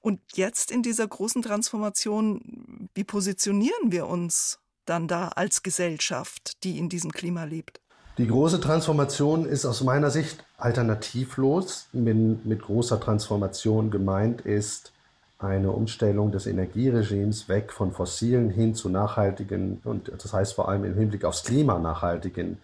Und 0.00 0.20
jetzt 0.34 0.72
in 0.72 0.82
dieser 0.82 1.06
großen 1.06 1.42
Transformation, 1.42 2.88
wie 2.94 3.04
positionieren 3.04 3.92
wir 3.92 4.08
uns 4.08 4.58
dann 4.86 5.08
da 5.08 5.28
als 5.28 5.62
Gesellschaft, 5.62 6.64
die 6.64 6.78
in 6.78 6.88
diesem 6.88 7.12
Klima 7.12 7.44
lebt? 7.44 7.80
Die 8.18 8.26
große 8.26 8.60
Transformation 8.60 9.46
ist 9.46 9.64
aus 9.64 9.82
meiner 9.82 10.10
Sicht 10.10 10.44
alternativlos. 10.58 11.88
Mit, 11.92 12.44
mit 12.44 12.62
großer 12.62 13.00
Transformation 13.00 13.90
gemeint 13.90 14.42
ist 14.42 14.92
eine 15.38 15.72
Umstellung 15.72 16.30
des 16.30 16.46
Energieregimes 16.46 17.48
weg 17.48 17.72
von 17.72 17.92
fossilen 17.92 18.50
hin 18.50 18.74
zu 18.74 18.88
nachhaltigen 18.88 19.80
und 19.84 20.12
das 20.16 20.32
heißt 20.32 20.54
vor 20.54 20.68
allem 20.68 20.84
im 20.84 20.94
Hinblick 20.94 21.24
aufs 21.24 21.42
Klima 21.42 21.78
nachhaltigen 21.78 22.58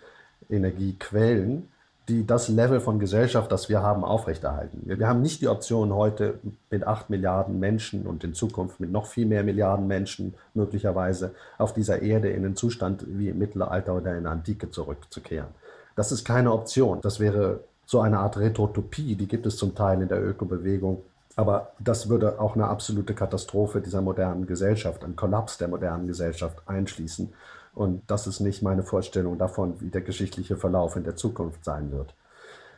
Energiequellen 0.49 1.69
die 2.09 2.27
das 2.27 2.49
Level 2.49 2.81
von 2.81 2.99
Gesellschaft, 2.99 3.53
das 3.53 3.69
wir 3.69 3.83
haben, 3.83 4.03
aufrechterhalten. 4.03 4.83
Wir, 4.85 4.99
wir 4.99 5.09
haben 5.09 5.21
nicht 5.21 5.43
die 5.43 5.49
Option 5.49 5.95
heute 5.95 6.39
mit 6.71 6.87
acht 6.87 7.11
Milliarden 7.11 7.61
Menschen 7.61 8.07
und 8.07 8.25
in 8.25 8.35
Zukunft 8.35 8.81
mit 8.81 8.91
noch 8.91 9.07
viel 9.07 9.27
mehr 9.27 9.45
Milliarden 9.45 9.87
Menschen 9.87 10.35
möglicherweise 10.55 11.35
auf 11.59 11.75
dieser 11.75 12.03
Erde 12.03 12.31
in 12.31 12.43
den 12.43 12.57
Zustand 12.57 13.05
wie 13.07 13.29
im 13.29 13.39
Mittelalter 13.39 13.95
oder 13.95 14.17
in 14.17 14.25
der 14.25 14.33
Antike 14.33 14.71
zurückzukehren. 14.71 15.49
Das 15.97 16.11
ist 16.11 16.25
keine 16.25 16.53
Option. 16.53 17.01
Das 17.03 17.21
wäre 17.21 17.61
so 17.85 18.01
eine 18.01 18.19
Art 18.19 18.39
Retrotopie, 18.39 19.15
die 19.15 19.29
gibt 19.29 19.47
es 19.47 19.57
zum 19.57 19.75
Teil 19.75 20.01
in 20.01 20.09
der 20.09 20.23
Ökobewegung. 20.23 21.03
Aber 21.37 21.73
das 21.79 22.09
würde 22.09 22.41
auch 22.41 22.55
eine 22.55 22.67
absolute 22.67 23.15
Katastrophe 23.15 23.81
dieser 23.81 24.03
modernen 24.03 24.47
Gesellschaft, 24.47 25.05
ein 25.05 25.15
Kollaps 25.15 25.57
der 25.59 25.69
modernen 25.69 26.07
Gesellschaft 26.07 26.63
einschließen. 26.67 27.33
Und 27.79 28.03
das 28.09 28.27
ist 28.27 28.41
nicht 28.41 28.61
meine 28.61 28.83
Vorstellung 28.83 29.39
davon, 29.39 29.81
wie 29.81 29.91
der 29.91 30.01
geschichtliche 30.01 30.57
Verlauf 30.57 30.97
in 30.97 31.05
der 31.05 31.15
Zukunft 31.15 31.65
sein 31.65 31.93
wird. 31.93 32.13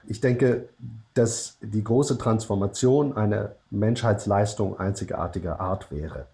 Ich 0.07 0.21
denke, 0.21 0.69
dass 1.15 1.57
die 1.63 1.83
große 1.83 2.19
Transformation 2.19 3.17
eine 3.17 3.53
Menschheitsleistung 3.71 4.79
einzigartiger 4.79 5.59
Art 5.59 5.91
wäre. 5.91 6.27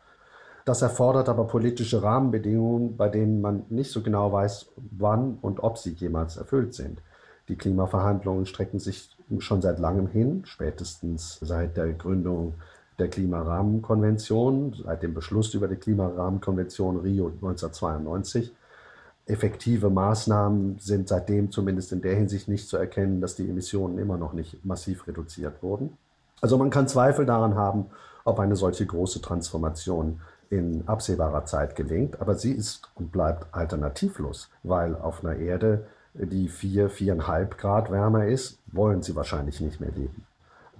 Das 0.65 0.83
erfordert 0.83 1.29
aber 1.29 1.45
politische 1.45 2.03
Rahmenbedingungen, 2.03 2.97
bei 2.97 3.09
denen 3.09 3.41
man 3.41 3.63
nicht 3.69 3.93
so 3.93 4.03
genau 4.03 4.33
weiß, 4.33 4.67
wann 4.99 5.39
und 5.43 5.63
ob 5.63 5.79
sie 5.79 5.93
jemals 5.93 6.37
erfüllt 6.37 6.75
sind. 6.75 7.01
Die 7.47 7.55
Klimaverhandlungen 7.55 8.47
strecken 8.47 8.81
sich 8.81 9.17
schon 9.39 9.63
seit 9.63 9.79
langem 9.79 10.09
hin, 10.09 10.43
spätestens 10.45 11.39
seit 11.41 11.77
der 11.77 11.93
Gründung 11.93 12.55
der 12.99 13.09
Klimarahmenkonvention, 13.09 14.75
seit 14.85 15.03
dem 15.03 15.15
Beschluss 15.15 15.55
über 15.55 15.69
die 15.69 15.77
Klimarahmenkonvention 15.77 16.99
Rio 17.01 17.27
1992. 17.27 18.53
Effektive 19.27 19.91
Maßnahmen 19.91 20.79
sind 20.79 21.09
seitdem 21.09 21.51
zumindest 21.51 21.93
in 21.93 22.01
der 22.01 22.15
Hinsicht 22.15 22.49
nicht 22.49 22.69
zu 22.69 22.77
erkennen, 22.77 23.21
dass 23.21 23.35
die 23.35 23.49
Emissionen 23.49 23.99
immer 23.99 24.17
noch 24.17 24.33
nicht 24.33 24.65
massiv 24.65 25.07
reduziert 25.07 25.63
wurden. 25.63 25.97
Also 26.41 26.59
man 26.59 26.71
kann 26.71 26.87
Zweifel 26.87 27.27
daran 27.27 27.55
haben, 27.57 27.87
ob 28.25 28.39
eine 28.39 28.57
solche 28.57 28.87
große 28.87 29.21
Transformation 29.21 30.21
in 30.49 30.87
absehbarer 30.87 31.45
Zeit 31.45 31.75
gelingt, 31.75 32.21
aber 32.21 32.37
sie 32.37 32.53
ist 32.53 32.89
und 32.95 33.11
bleibt 33.11 33.53
alternativlos, 33.53 34.49
weil 34.63 34.95
auf 34.95 35.25
einer 35.25 35.37
Erde, 35.37 35.87
die 36.15 36.49
vier, 36.49 36.89
viereinhalb 36.89 37.59
Grad 37.59 37.91
wärmer 37.91 38.27
ist, 38.27 38.59
wollen 38.67 39.03
sie 39.03 39.17
wahrscheinlich 39.17 39.61
nicht 39.61 39.81
mehr 39.81 39.91
leben. 39.91 40.25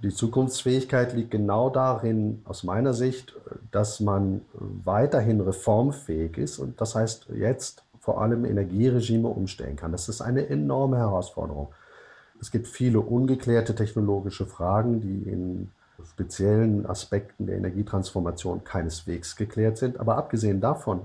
Die 0.03 0.13
Zukunftsfähigkeit 0.13 1.13
liegt 1.13 1.31
genau 1.31 1.69
darin, 1.69 2.41
aus 2.45 2.63
meiner 2.63 2.93
Sicht, 2.93 3.35
dass 3.71 3.99
man 3.99 4.41
weiterhin 4.53 5.41
reformfähig 5.41 6.37
ist 6.37 6.59
und 6.59 6.79
das 6.79 6.93
heißt 6.93 7.29
jetzt 7.35 7.83
vor 7.99 8.21
allem 8.21 8.45
Energieregime 8.45 9.27
umstellen 9.27 9.75
kann. 9.75 9.91
Das 9.91 10.07
ist 10.07 10.21
eine 10.21 10.47
enorme 10.47 10.97
Herausforderung. 10.97 11.69
Es 12.39 12.51
gibt 12.51 12.67
viele 12.67 12.99
ungeklärte 12.99 13.73
technologische 13.73 14.45
Fragen, 14.45 15.01
die 15.01 15.29
in 15.29 15.71
speziellen 16.05 16.85
Aspekten 16.85 17.47
der 17.47 17.57
Energietransformation 17.57 18.63
keineswegs 18.63 19.35
geklärt 19.35 19.77
sind. 19.77 19.99
Aber 19.99 20.17
abgesehen 20.17 20.61
davon 20.61 21.01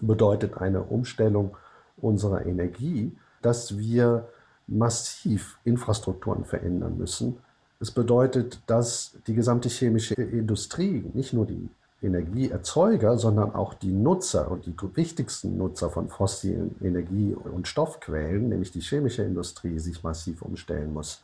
bedeutet 0.00 0.56
eine 0.58 0.82
Umstellung 0.82 1.56
unserer 1.96 2.46
Energie, 2.46 3.16
dass 3.42 3.76
wir 3.76 4.28
massiv 4.66 5.58
Infrastrukturen 5.64 6.44
verändern 6.44 6.96
müssen, 6.96 7.38
es 7.80 7.90
bedeutet, 7.90 8.60
dass 8.66 9.12
die 9.26 9.34
gesamte 9.34 9.70
chemische 9.70 10.14
Industrie, 10.14 11.02
nicht 11.14 11.32
nur 11.32 11.46
die 11.46 11.70
Energieerzeuger, 12.02 13.16
sondern 13.18 13.54
auch 13.54 13.72
die 13.72 13.92
Nutzer 13.92 14.50
und 14.50 14.66
die 14.66 14.74
wichtigsten 14.94 15.56
Nutzer 15.56 15.88
von 15.88 16.08
fossilen 16.08 16.76
Energie- 16.82 17.34
und 17.34 17.68
Stoffquellen, 17.68 18.50
nämlich 18.50 18.70
die 18.70 18.80
chemische 18.80 19.22
Industrie, 19.22 19.78
sich 19.78 20.02
massiv 20.02 20.42
umstellen 20.42 20.92
muss. 20.92 21.22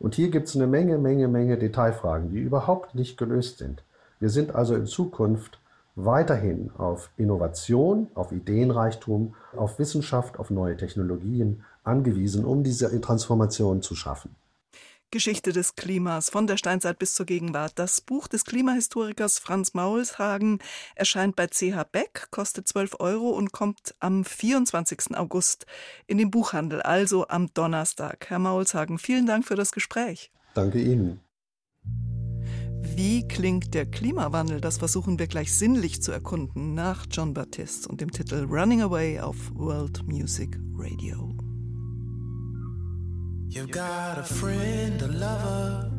Und 0.00 0.16
hier 0.16 0.30
gibt 0.30 0.48
es 0.48 0.56
eine 0.56 0.66
Menge, 0.66 0.98
Menge, 0.98 1.28
Menge 1.28 1.56
Detailfragen, 1.56 2.32
die 2.32 2.40
überhaupt 2.40 2.96
nicht 2.96 3.16
gelöst 3.16 3.58
sind. 3.58 3.84
Wir 4.18 4.30
sind 4.30 4.54
also 4.56 4.74
in 4.74 4.86
Zukunft 4.86 5.58
weiterhin 5.94 6.70
auf 6.78 7.10
Innovation, 7.16 8.08
auf 8.14 8.32
Ideenreichtum, 8.32 9.34
auf 9.56 9.78
Wissenschaft, 9.78 10.38
auf 10.40 10.50
neue 10.50 10.76
Technologien 10.76 11.64
angewiesen, 11.84 12.44
um 12.44 12.64
diese 12.64 13.00
Transformation 13.00 13.82
zu 13.82 13.94
schaffen. 13.94 14.34
Geschichte 15.12 15.52
des 15.52 15.76
Klimas 15.76 16.30
von 16.30 16.48
der 16.48 16.56
Steinzeit 16.56 16.98
bis 16.98 17.14
zur 17.14 17.26
Gegenwart. 17.26 17.78
Das 17.78 18.00
Buch 18.00 18.26
des 18.26 18.44
Klimahistorikers 18.44 19.38
Franz 19.38 19.74
Maulshagen 19.74 20.58
erscheint 20.96 21.36
bei 21.36 21.46
CH 21.46 21.84
Beck, 21.92 22.28
kostet 22.30 22.66
12 22.66 22.96
Euro 22.98 23.28
und 23.28 23.52
kommt 23.52 23.94
am 24.00 24.24
24. 24.24 25.14
August 25.16 25.66
in 26.06 26.18
den 26.18 26.30
Buchhandel, 26.30 26.82
also 26.82 27.28
am 27.28 27.52
Donnerstag. 27.54 28.30
Herr 28.30 28.40
Maulshagen, 28.40 28.98
vielen 28.98 29.26
Dank 29.26 29.46
für 29.46 29.54
das 29.54 29.70
Gespräch. 29.70 30.32
Danke 30.54 30.80
Ihnen. 30.80 31.20
Wie 32.80 33.26
klingt 33.28 33.74
der 33.74 33.86
Klimawandel? 33.86 34.60
Das 34.60 34.78
versuchen 34.78 35.18
wir 35.18 35.26
gleich 35.26 35.52
sinnlich 35.54 36.02
zu 36.02 36.10
erkunden 36.10 36.74
nach 36.74 37.06
John 37.10 37.34
Baptiste 37.34 37.88
und 37.88 38.00
dem 38.00 38.10
Titel 38.10 38.46
Running 38.50 38.82
Away 38.82 39.20
auf 39.20 39.36
World 39.54 40.06
Music 40.06 40.58
Radio. 40.74 41.34
You've 43.54 43.70
got 43.70 44.16
a 44.16 44.22
friend, 44.22 45.02
a 45.02 45.08
lover, 45.08 45.90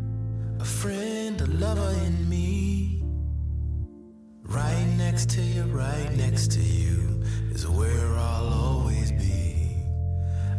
a 0.59 0.65
friend, 0.65 1.39
a 1.39 1.45
lover 1.45 1.95
in 2.03 2.27
me. 2.27 3.03
Right 4.41 4.87
next 4.97 5.29
to 5.35 5.41
you, 5.43 5.61
right 5.65 6.11
next 6.17 6.51
to 6.53 6.59
you 6.59 7.21
is 7.51 7.67
where 7.67 8.17
I'll 8.17 8.51
always 8.51 9.11
be. 9.11 9.69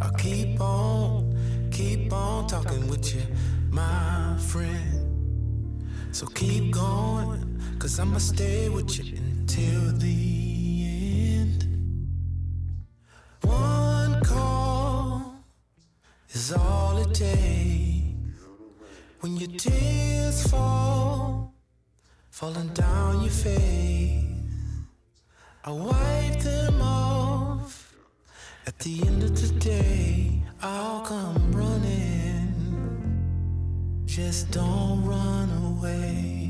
I'll 0.00 0.12
keep 0.12 0.60
on, 0.60 1.36
keep 1.72 2.12
on 2.12 2.46
talking 2.46 2.86
with 2.86 3.12
you, 3.12 3.22
my 3.70 4.36
friend. 4.38 5.84
So 6.12 6.28
keep 6.28 6.70
going, 6.70 7.60
cause 7.80 7.98
I'ma 7.98 8.18
stay 8.18 8.68
with 8.68 8.96
you 9.00 9.16
until 9.16 9.90
the 9.98 10.53
is 16.44 16.52
all 16.52 16.94
when 19.20 19.36
your 19.38 19.48
tears 19.56 20.46
fall, 20.50 21.54
falling 22.30 22.68
down 22.74 23.22
your 23.22 23.30
face. 23.30 24.24
I 25.64 25.70
wipe 25.70 26.40
them 26.40 26.82
off. 26.82 27.96
At 28.66 28.78
the 28.80 29.00
end 29.06 29.22
of 29.22 29.32
the 29.40 29.58
day, 29.58 30.42
I'll 30.60 31.00
come 31.00 31.52
running. 31.52 32.52
Just 34.04 34.50
don't 34.50 35.02
run 35.06 35.48
away. 35.70 36.43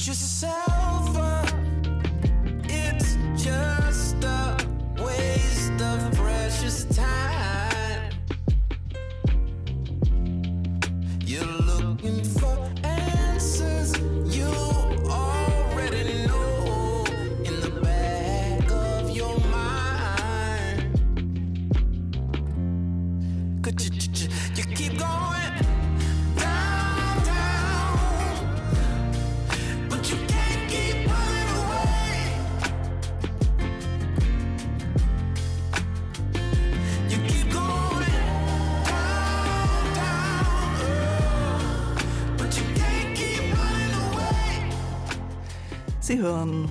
Just 0.00 0.42
yourself. 0.42 1.19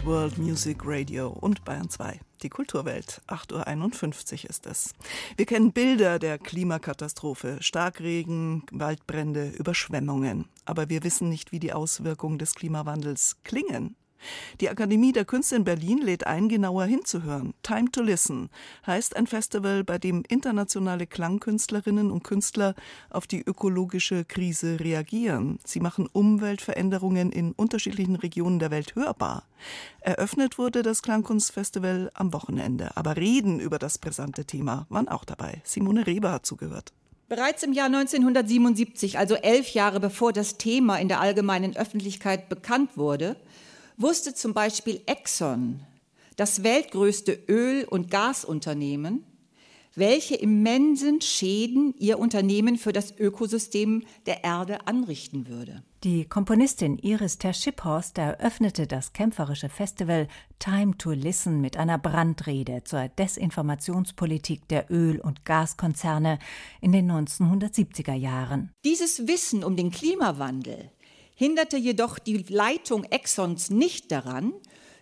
World 0.10 0.40
Music 0.40 0.80
Radio 0.86 1.28
und 1.28 1.64
Bayern 1.66 1.88
2. 1.88 2.20
Die 2.42 2.50
Kulturwelt. 2.50 3.22
8.51 3.28 4.44
Uhr 4.44 4.50
ist 4.50 4.66
es. 4.66 4.96
Wir 5.38 5.46
kennen 5.46 5.72
Bilder 5.72 6.18
der 6.18 6.40
Klimakatastrophe. 6.40 7.58
Starkregen, 7.60 8.64
Waldbrände, 8.72 9.50
Überschwemmungen. 9.50 10.46
Aber 10.66 10.90
wir 10.90 11.04
wissen 11.04 11.30
nicht, 11.30 11.52
wie 11.52 11.60
die 11.60 11.74
Auswirkungen 11.74 12.40
des 12.40 12.56
Klimawandels 12.56 13.38
klingen. 13.44 13.96
Die 14.62 14.70
Akademie 14.70 15.12
der 15.12 15.26
Künste 15.26 15.56
in 15.56 15.64
Berlin 15.64 16.00
lädt 16.00 16.28
ein, 16.28 16.50
genauer 16.50 16.86
hinzuhören. 16.86 17.54
Time 17.64 17.92
to 17.92 18.02
Listen 18.02 18.50
heißt 18.86 19.16
ein 19.16 19.28
Festival, 19.28 19.84
bei 19.84 19.98
dem 19.98 20.24
internationale 20.28 21.08
Klangkünstlerinnen 21.08 22.12
und 22.12 22.24
Künstler 22.24 22.76
auf 23.10 23.28
die 23.28 23.42
ökologische 23.42 24.26
Krise 24.26 24.80
reagieren. 24.80 25.60
Sie 25.66 25.80
machen 25.80 26.08
Umweltveränderungen 26.12 27.32
in 27.32 27.54
unterschiedlichen 27.54 28.16
Regionen 28.16 28.60
der 28.60 28.72
Welt 28.72 28.96
hörbar. 28.96 29.44
Eröffnet 30.02 30.58
wurde 30.58 30.84
das 30.84 31.02
Klangkunstfestival 31.02 32.12
am 32.14 32.34
Wochenende. 32.34 32.96
Aber 32.96 33.18
Reden 33.18 33.60
über 33.60 33.80
das 33.80 33.98
brisante 33.98 34.46
Thema 34.46 34.86
waren 34.90 35.08
auch 35.08 35.26
dabei. 35.26 35.62
Simone 35.64 36.08
Reber 36.08 36.32
hat 36.32 36.46
zugehört. 36.46 36.94
Bereits 37.30 37.62
im 37.62 37.74
Jahr 37.74 37.86
1977, 37.86 39.20
also 39.20 39.36
elf 39.36 39.70
Jahre 39.76 40.00
bevor 40.00 40.34
das 40.34 40.58
Thema 40.58 40.98
in 40.98 41.10
der 41.10 41.22
allgemeinen 41.22 41.78
Öffentlichkeit 41.78 42.50
bekannt 42.50 42.98
wurde, 42.98 43.36
wusste 44.00 44.34
zum 44.34 44.54
Beispiel 44.54 45.02
Exxon, 45.06 45.82
das 46.38 46.64
weltgrößte 46.64 47.34
Öl- 47.48 47.86
und 47.86 48.10
Gasunternehmen, 48.10 49.26
welche 49.96 50.36
immensen 50.36 51.20
Schäden 51.20 51.94
ihr 51.98 52.20
Unternehmen 52.20 52.78
für 52.78 52.94
das 52.94 53.18
Ökosystem 53.20 54.04
der 54.26 54.44
Erde 54.44 54.88
anrichten 54.88 55.48
würde. 55.48 55.84
Die 56.06 56.24
Komponistin 56.24 56.98
Iris 56.98 57.40
Ter-Schiphorst 57.40 58.18
eröffnete 58.18 58.88
das 58.88 59.12
kämpferische 59.12 59.68
Festival 59.68 60.30
Time 60.58 60.98
to 60.98 61.12
Listen 61.12 61.60
mit 61.60 61.76
einer 61.76 61.98
Brandrede 61.98 62.86
zur 62.86 63.10
Desinformationspolitik 63.10 64.70
der 64.70 64.90
Öl- 64.90 65.20
und 65.20 65.44
Gaskonzerne 65.44 66.40
in 66.80 66.94
den 66.94 67.12
1970er 67.12 68.14
Jahren. 68.14 68.72
Dieses 68.86 69.28
Wissen 69.28 69.66
um 69.66 69.76
den 69.76 69.92
Klimawandel 69.92 70.90
hinderte 71.40 71.78
jedoch 71.78 72.20
die 72.20 72.44
Leitung 72.50 73.06
Exxons 73.06 73.70
nicht 73.70 74.12
daran, 74.12 74.52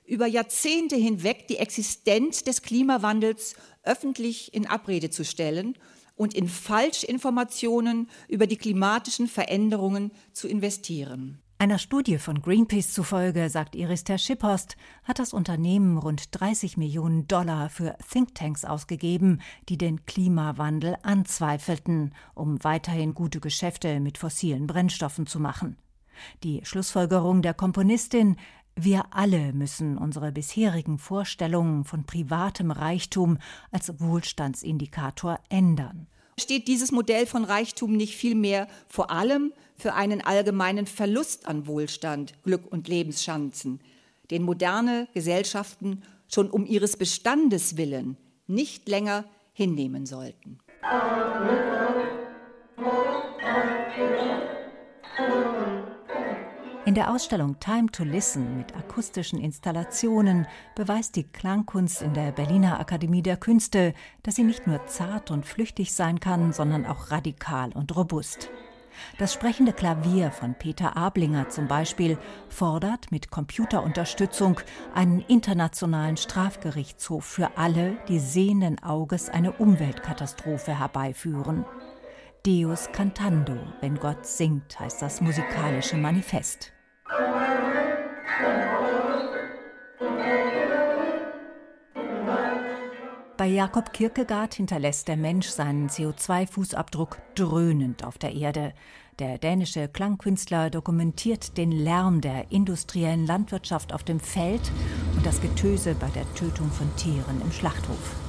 über 0.05 0.27
Jahrzehnte 0.27 0.95
hinweg 0.95 1.47
die 1.47 1.57
Existenz 1.57 2.43
des 2.43 2.61
Klimawandels 2.61 3.55
öffentlich 3.81 4.53
in 4.53 4.67
Abrede 4.67 5.09
zu 5.09 5.25
stellen 5.25 5.75
und 6.15 6.35
in 6.35 6.47
Falschinformationen 6.47 8.07
über 8.27 8.45
die 8.45 8.57
klimatischen 8.57 9.27
Veränderungen 9.27 10.11
zu 10.31 10.47
investieren. 10.47 11.41
Einer 11.57 11.79
Studie 11.79 12.19
von 12.19 12.39
Greenpeace 12.43 12.93
zufolge, 12.93 13.49
sagt 13.49 13.73
Iris 13.73 14.03
Ter-Schipphorst, 14.03 14.77
hat 15.05 15.17
das 15.17 15.33
Unternehmen 15.33 15.97
rund 15.97 16.39
30 16.39 16.77
Millionen 16.77 17.27
Dollar 17.27 17.71
für 17.71 17.97
Thinktanks 18.11 18.63
ausgegeben, 18.63 19.41
die 19.69 19.79
den 19.79 20.05
Klimawandel 20.05 20.97
anzweifelten, 21.01 22.13
um 22.35 22.63
weiterhin 22.63 23.15
gute 23.15 23.39
Geschäfte 23.39 23.99
mit 23.99 24.19
fossilen 24.19 24.67
Brennstoffen 24.67 25.25
zu 25.25 25.39
machen. 25.39 25.77
Die 26.43 26.61
Schlussfolgerung 26.63 27.41
der 27.41 27.53
Komponistin 27.53 28.37
wir 28.79 29.05
alle 29.09 29.53
müssen 29.53 29.97
unsere 29.97 30.31
bisherigen 30.31 30.99
Vorstellungen 30.99 31.83
von 31.83 32.03
privatem 32.03 32.69
Reichtum 32.69 33.39
als 33.71 33.99
Wohlstandsindikator 33.99 35.39
ändern. 35.49 36.05
Steht 36.39 36.67
dieses 36.67 36.91
Modell 36.91 37.25
von 37.25 37.43
Reichtum 37.43 37.97
nicht 37.97 38.15
vielmehr 38.15 38.67
vor 38.87 39.09
allem 39.09 39.51
für 39.75 39.95
einen 39.95 40.21
allgemeinen 40.21 40.85
Verlust 40.85 41.47
an 41.47 41.65
Wohlstand, 41.65 42.33
Glück 42.43 42.71
und 42.71 42.87
Lebenschancen, 42.87 43.79
den 44.29 44.43
moderne 44.43 45.07
Gesellschaften 45.15 46.03
schon 46.27 46.51
um 46.51 46.67
ihres 46.67 46.97
Bestandes 46.97 47.77
willen 47.77 48.15
nicht 48.45 48.87
länger 48.87 49.25
hinnehmen 49.53 50.05
sollten? 50.05 50.59
In 56.87 56.95
der 56.95 57.13
Ausstellung 57.13 57.59
Time 57.59 57.91
to 57.91 58.05
Listen 58.05 58.55
mit 58.55 58.73
akustischen 58.73 59.41
Installationen 59.41 60.47
beweist 60.73 61.17
die 61.17 61.25
Klangkunst 61.25 62.01
in 62.01 62.13
der 62.13 62.31
Berliner 62.31 62.79
Akademie 62.79 63.21
der 63.21 63.35
Künste, 63.35 63.93
dass 64.23 64.35
sie 64.35 64.45
nicht 64.45 64.67
nur 64.67 64.85
zart 64.85 65.29
und 65.29 65.45
flüchtig 65.45 65.93
sein 65.93 66.21
kann, 66.21 66.53
sondern 66.53 66.85
auch 66.85 67.11
radikal 67.11 67.73
und 67.73 67.93
robust. 67.97 68.49
Das 69.17 69.33
sprechende 69.33 69.73
Klavier 69.73 70.31
von 70.31 70.55
Peter 70.55 70.95
Ablinger 70.95 71.49
zum 71.49 71.67
Beispiel 71.67 72.17
fordert 72.47 73.11
mit 73.11 73.31
Computerunterstützung 73.31 74.61
einen 74.95 75.19
internationalen 75.19 76.15
Strafgerichtshof 76.15 77.25
für 77.25 77.57
alle, 77.57 77.97
die 78.07 78.19
sehenden 78.19 78.81
Auges 78.81 79.27
eine 79.27 79.51
Umweltkatastrophe 79.51 80.79
herbeiführen. 80.79 81.65
Deus 82.45 82.89
cantando, 82.93 83.57
wenn 83.81 83.95
Gott 83.95 84.25
singt, 84.25 84.79
heißt 84.79 85.01
das 85.01 85.19
musikalische 85.19 85.97
Manifest. 85.97 86.71
Bei 93.37 93.45
Jakob 93.45 93.93
Kierkegaard 93.93 94.55
hinterlässt 94.55 95.07
der 95.07 95.15
Mensch 95.15 95.47
seinen 95.47 95.89
CO2-Fußabdruck 95.89 97.17
dröhnend 97.35 98.03
auf 98.03 98.17
der 98.17 98.33
Erde. 98.33 98.73
Der 99.19 99.37
dänische 99.37 99.87
Klangkünstler 99.87 100.69
dokumentiert 100.69 101.55
den 101.55 101.71
Lärm 101.71 102.19
der 102.19 102.51
industriellen 102.51 103.25
Landwirtschaft 103.25 103.93
auf 103.93 104.03
dem 104.03 104.19
Feld 104.19 104.71
und 105.15 105.25
das 105.25 105.39
Getöse 105.39 105.95
bei 105.95 106.09
der 106.09 106.25
Tötung 106.33 106.69
von 106.71 106.93
Tieren 106.97 107.41
im 107.41 107.51
Schlachthof. 107.51 108.26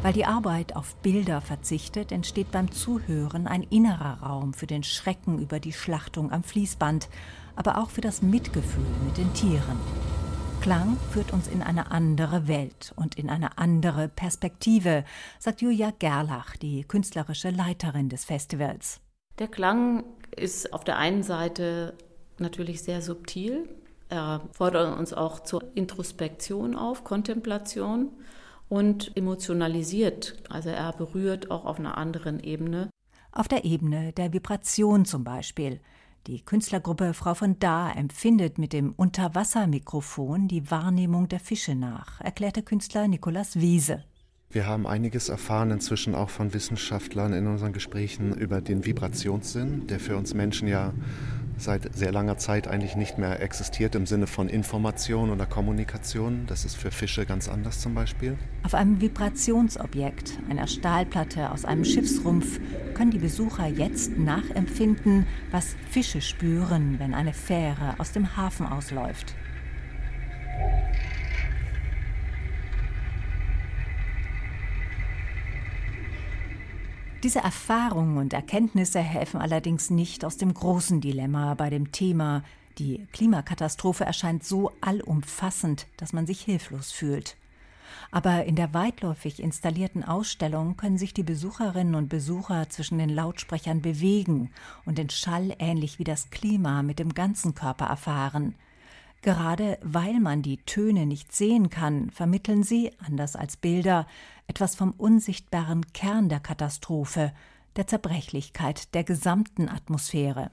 Weil 0.00 0.12
die 0.12 0.24
Arbeit 0.24 0.76
auf 0.76 0.94
Bilder 0.96 1.40
verzichtet, 1.40 2.12
entsteht 2.12 2.52
beim 2.52 2.70
Zuhören 2.70 3.48
ein 3.48 3.64
innerer 3.64 4.22
Raum 4.22 4.54
für 4.54 4.68
den 4.68 4.84
Schrecken 4.84 5.40
über 5.40 5.58
die 5.58 5.72
Schlachtung 5.72 6.30
am 6.30 6.44
Fließband, 6.44 7.08
aber 7.56 7.78
auch 7.78 7.90
für 7.90 8.00
das 8.00 8.22
Mitgefühl 8.22 8.86
mit 9.04 9.18
den 9.18 9.34
Tieren. 9.34 9.80
Klang 10.60 10.96
führt 11.10 11.32
uns 11.32 11.48
in 11.48 11.62
eine 11.62 11.90
andere 11.90 12.46
Welt 12.46 12.92
und 12.94 13.16
in 13.16 13.28
eine 13.28 13.58
andere 13.58 14.08
Perspektive, 14.08 15.04
sagt 15.40 15.62
Julia 15.62 15.92
Gerlach, 15.98 16.56
die 16.56 16.84
künstlerische 16.84 17.50
Leiterin 17.50 18.08
des 18.08 18.24
Festivals. 18.24 19.00
Der 19.40 19.48
Klang 19.48 20.04
ist 20.36 20.72
auf 20.72 20.84
der 20.84 20.98
einen 20.98 21.24
Seite 21.24 21.94
natürlich 22.38 22.82
sehr 22.82 23.02
subtil. 23.02 23.68
Er 24.08 24.42
fordert 24.52 24.96
uns 24.96 25.12
auch 25.12 25.40
zur 25.40 25.64
Introspektion 25.74 26.76
auf, 26.76 27.02
Kontemplation 27.02 28.10
und 28.68 29.16
emotionalisiert. 29.16 30.36
Also 30.48 30.70
er 30.70 30.92
berührt 30.92 31.50
auch 31.50 31.64
auf 31.64 31.78
einer 31.78 31.96
anderen 31.96 32.40
Ebene. 32.40 32.90
Auf 33.32 33.48
der 33.48 33.64
Ebene 33.64 34.12
der 34.12 34.32
Vibration 34.32 35.04
zum 35.04 35.24
Beispiel. 35.24 35.80
Die 36.26 36.44
Künstlergruppe 36.44 37.14
Frau 37.14 37.34
von 37.34 37.58
Da 37.58 37.90
empfindet 37.90 38.58
mit 38.58 38.72
dem 38.72 38.92
Unterwassermikrofon 38.92 40.48
die 40.48 40.70
Wahrnehmung 40.70 41.28
der 41.28 41.40
Fische 41.40 41.74
nach, 41.74 42.20
erklärte 42.20 42.62
Künstler 42.62 43.08
Nikolaus 43.08 43.56
Wiese. 43.56 44.04
Wir 44.50 44.66
haben 44.66 44.86
einiges 44.86 45.28
erfahren 45.28 45.70
inzwischen 45.70 46.14
auch 46.14 46.30
von 46.30 46.54
Wissenschaftlern 46.54 47.34
in 47.34 47.46
unseren 47.46 47.74
Gesprächen 47.74 48.34
über 48.34 48.60
den 48.62 48.84
Vibrationssinn, 48.84 49.86
der 49.86 50.00
für 50.00 50.16
uns 50.16 50.32
Menschen 50.32 50.68
ja 50.68 50.92
seit 51.58 51.94
sehr 51.94 52.12
langer 52.12 52.38
Zeit 52.38 52.68
eigentlich 52.68 52.96
nicht 52.96 53.18
mehr 53.18 53.42
existiert 53.42 53.94
im 53.94 54.06
Sinne 54.06 54.26
von 54.26 54.48
Information 54.48 55.30
oder 55.30 55.46
Kommunikation. 55.46 56.44
Das 56.46 56.64
ist 56.64 56.76
für 56.76 56.90
Fische 56.90 57.26
ganz 57.26 57.48
anders 57.48 57.80
zum 57.80 57.94
Beispiel. 57.94 58.36
Auf 58.62 58.74
einem 58.74 59.00
Vibrationsobjekt, 59.00 60.38
einer 60.48 60.66
Stahlplatte 60.66 61.50
aus 61.50 61.64
einem 61.64 61.84
Schiffsrumpf, 61.84 62.60
können 62.94 63.10
die 63.10 63.18
Besucher 63.18 63.66
jetzt 63.66 64.18
nachempfinden, 64.18 65.26
was 65.50 65.76
Fische 65.90 66.20
spüren, 66.20 66.98
wenn 66.98 67.14
eine 67.14 67.32
Fähre 67.32 67.94
aus 67.98 68.12
dem 68.12 68.36
Hafen 68.36 68.66
ausläuft. 68.66 69.34
Diese 77.24 77.40
Erfahrungen 77.40 78.16
und 78.16 78.32
Erkenntnisse 78.32 79.00
helfen 79.00 79.40
allerdings 79.40 79.90
nicht 79.90 80.24
aus 80.24 80.36
dem 80.36 80.54
großen 80.54 81.00
Dilemma 81.00 81.54
bei 81.54 81.68
dem 81.68 81.90
Thema. 81.90 82.44
Die 82.78 83.08
Klimakatastrophe 83.12 84.04
erscheint 84.04 84.44
so 84.44 84.70
allumfassend, 84.80 85.88
dass 85.96 86.12
man 86.12 86.28
sich 86.28 86.42
hilflos 86.42 86.92
fühlt. 86.92 87.36
Aber 88.12 88.44
in 88.44 88.54
der 88.54 88.72
weitläufig 88.72 89.42
installierten 89.42 90.04
Ausstellung 90.04 90.76
können 90.76 90.96
sich 90.96 91.12
die 91.12 91.24
Besucherinnen 91.24 91.96
und 91.96 92.08
Besucher 92.08 92.70
zwischen 92.70 92.98
den 92.98 93.10
Lautsprechern 93.10 93.82
bewegen 93.82 94.50
und 94.84 94.96
den 94.96 95.10
Schall 95.10 95.56
ähnlich 95.58 95.98
wie 95.98 96.04
das 96.04 96.30
Klima 96.30 96.84
mit 96.84 97.00
dem 97.00 97.14
ganzen 97.14 97.56
Körper 97.56 97.86
erfahren. 97.86 98.54
Gerade 99.22 99.78
weil 99.82 100.20
man 100.20 100.42
die 100.42 100.58
Töne 100.58 101.06
nicht 101.06 101.34
sehen 101.34 101.70
kann, 101.70 102.10
vermitteln 102.10 102.62
sie, 102.62 102.92
anders 103.04 103.34
als 103.34 103.56
Bilder, 103.56 104.06
etwas 104.46 104.76
vom 104.76 104.92
unsichtbaren 104.92 105.92
Kern 105.92 106.28
der 106.28 106.40
Katastrophe, 106.40 107.32
der 107.76 107.86
Zerbrechlichkeit 107.86 108.94
der 108.94 109.04
gesamten 109.04 109.68
Atmosphäre. 109.68 110.50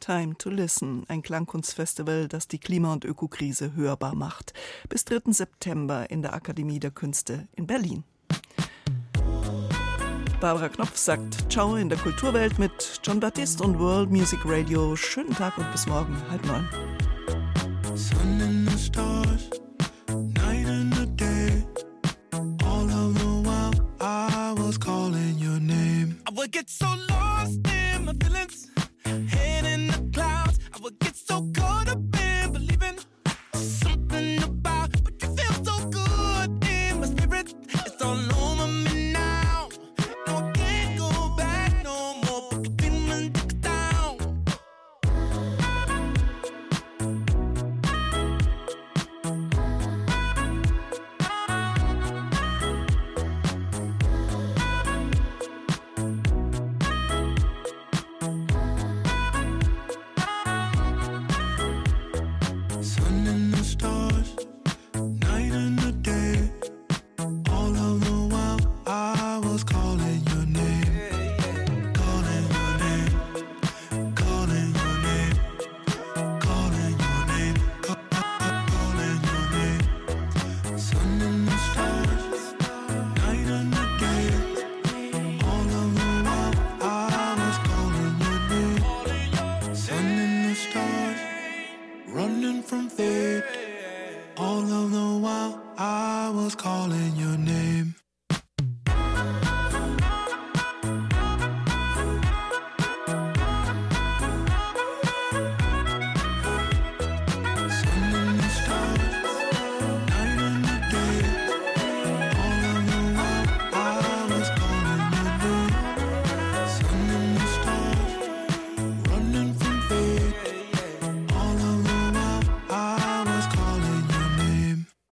Time 0.00 0.36
to 0.36 0.50
Listen, 0.50 1.04
ein 1.08 1.22
Klangkunstfestival, 1.22 2.28
das 2.28 2.48
die 2.48 2.58
Klima- 2.58 2.92
und 2.92 3.04
Ökokrise 3.04 3.74
hörbar 3.74 4.14
macht. 4.14 4.52
Bis 4.88 5.04
3. 5.04 5.32
September 5.32 6.10
in 6.10 6.22
der 6.22 6.34
Akademie 6.34 6.80
der 6.80 6.90
Künste 6.90 7.48
in 7.54 7.66
Berlin. 7.66 8.04
Barbara 10.40 10.68
Knopf 10.68 10.96
sagt 10.96 11.50
Ciao 11.50 11.76
in 11.76 11.88
der 11.88 11.98
Kulturwelt 11.98 12.58
mit 12.58 13.00
John 13.02 13.20
Baptiste 13.20 13.64
und 13.64 13.78
World 13.78 14.10
Music 14.10 14.40
Radio. 14.44 14.94
Schönen 14.94 15.34
Tag 15.34 15.56
und 15.56 15.70
bis 15.72 15.86
morgen, 15.86 16.14
halb 16.30 16.44
neun. 16.44 16.68
running 18.26 18.55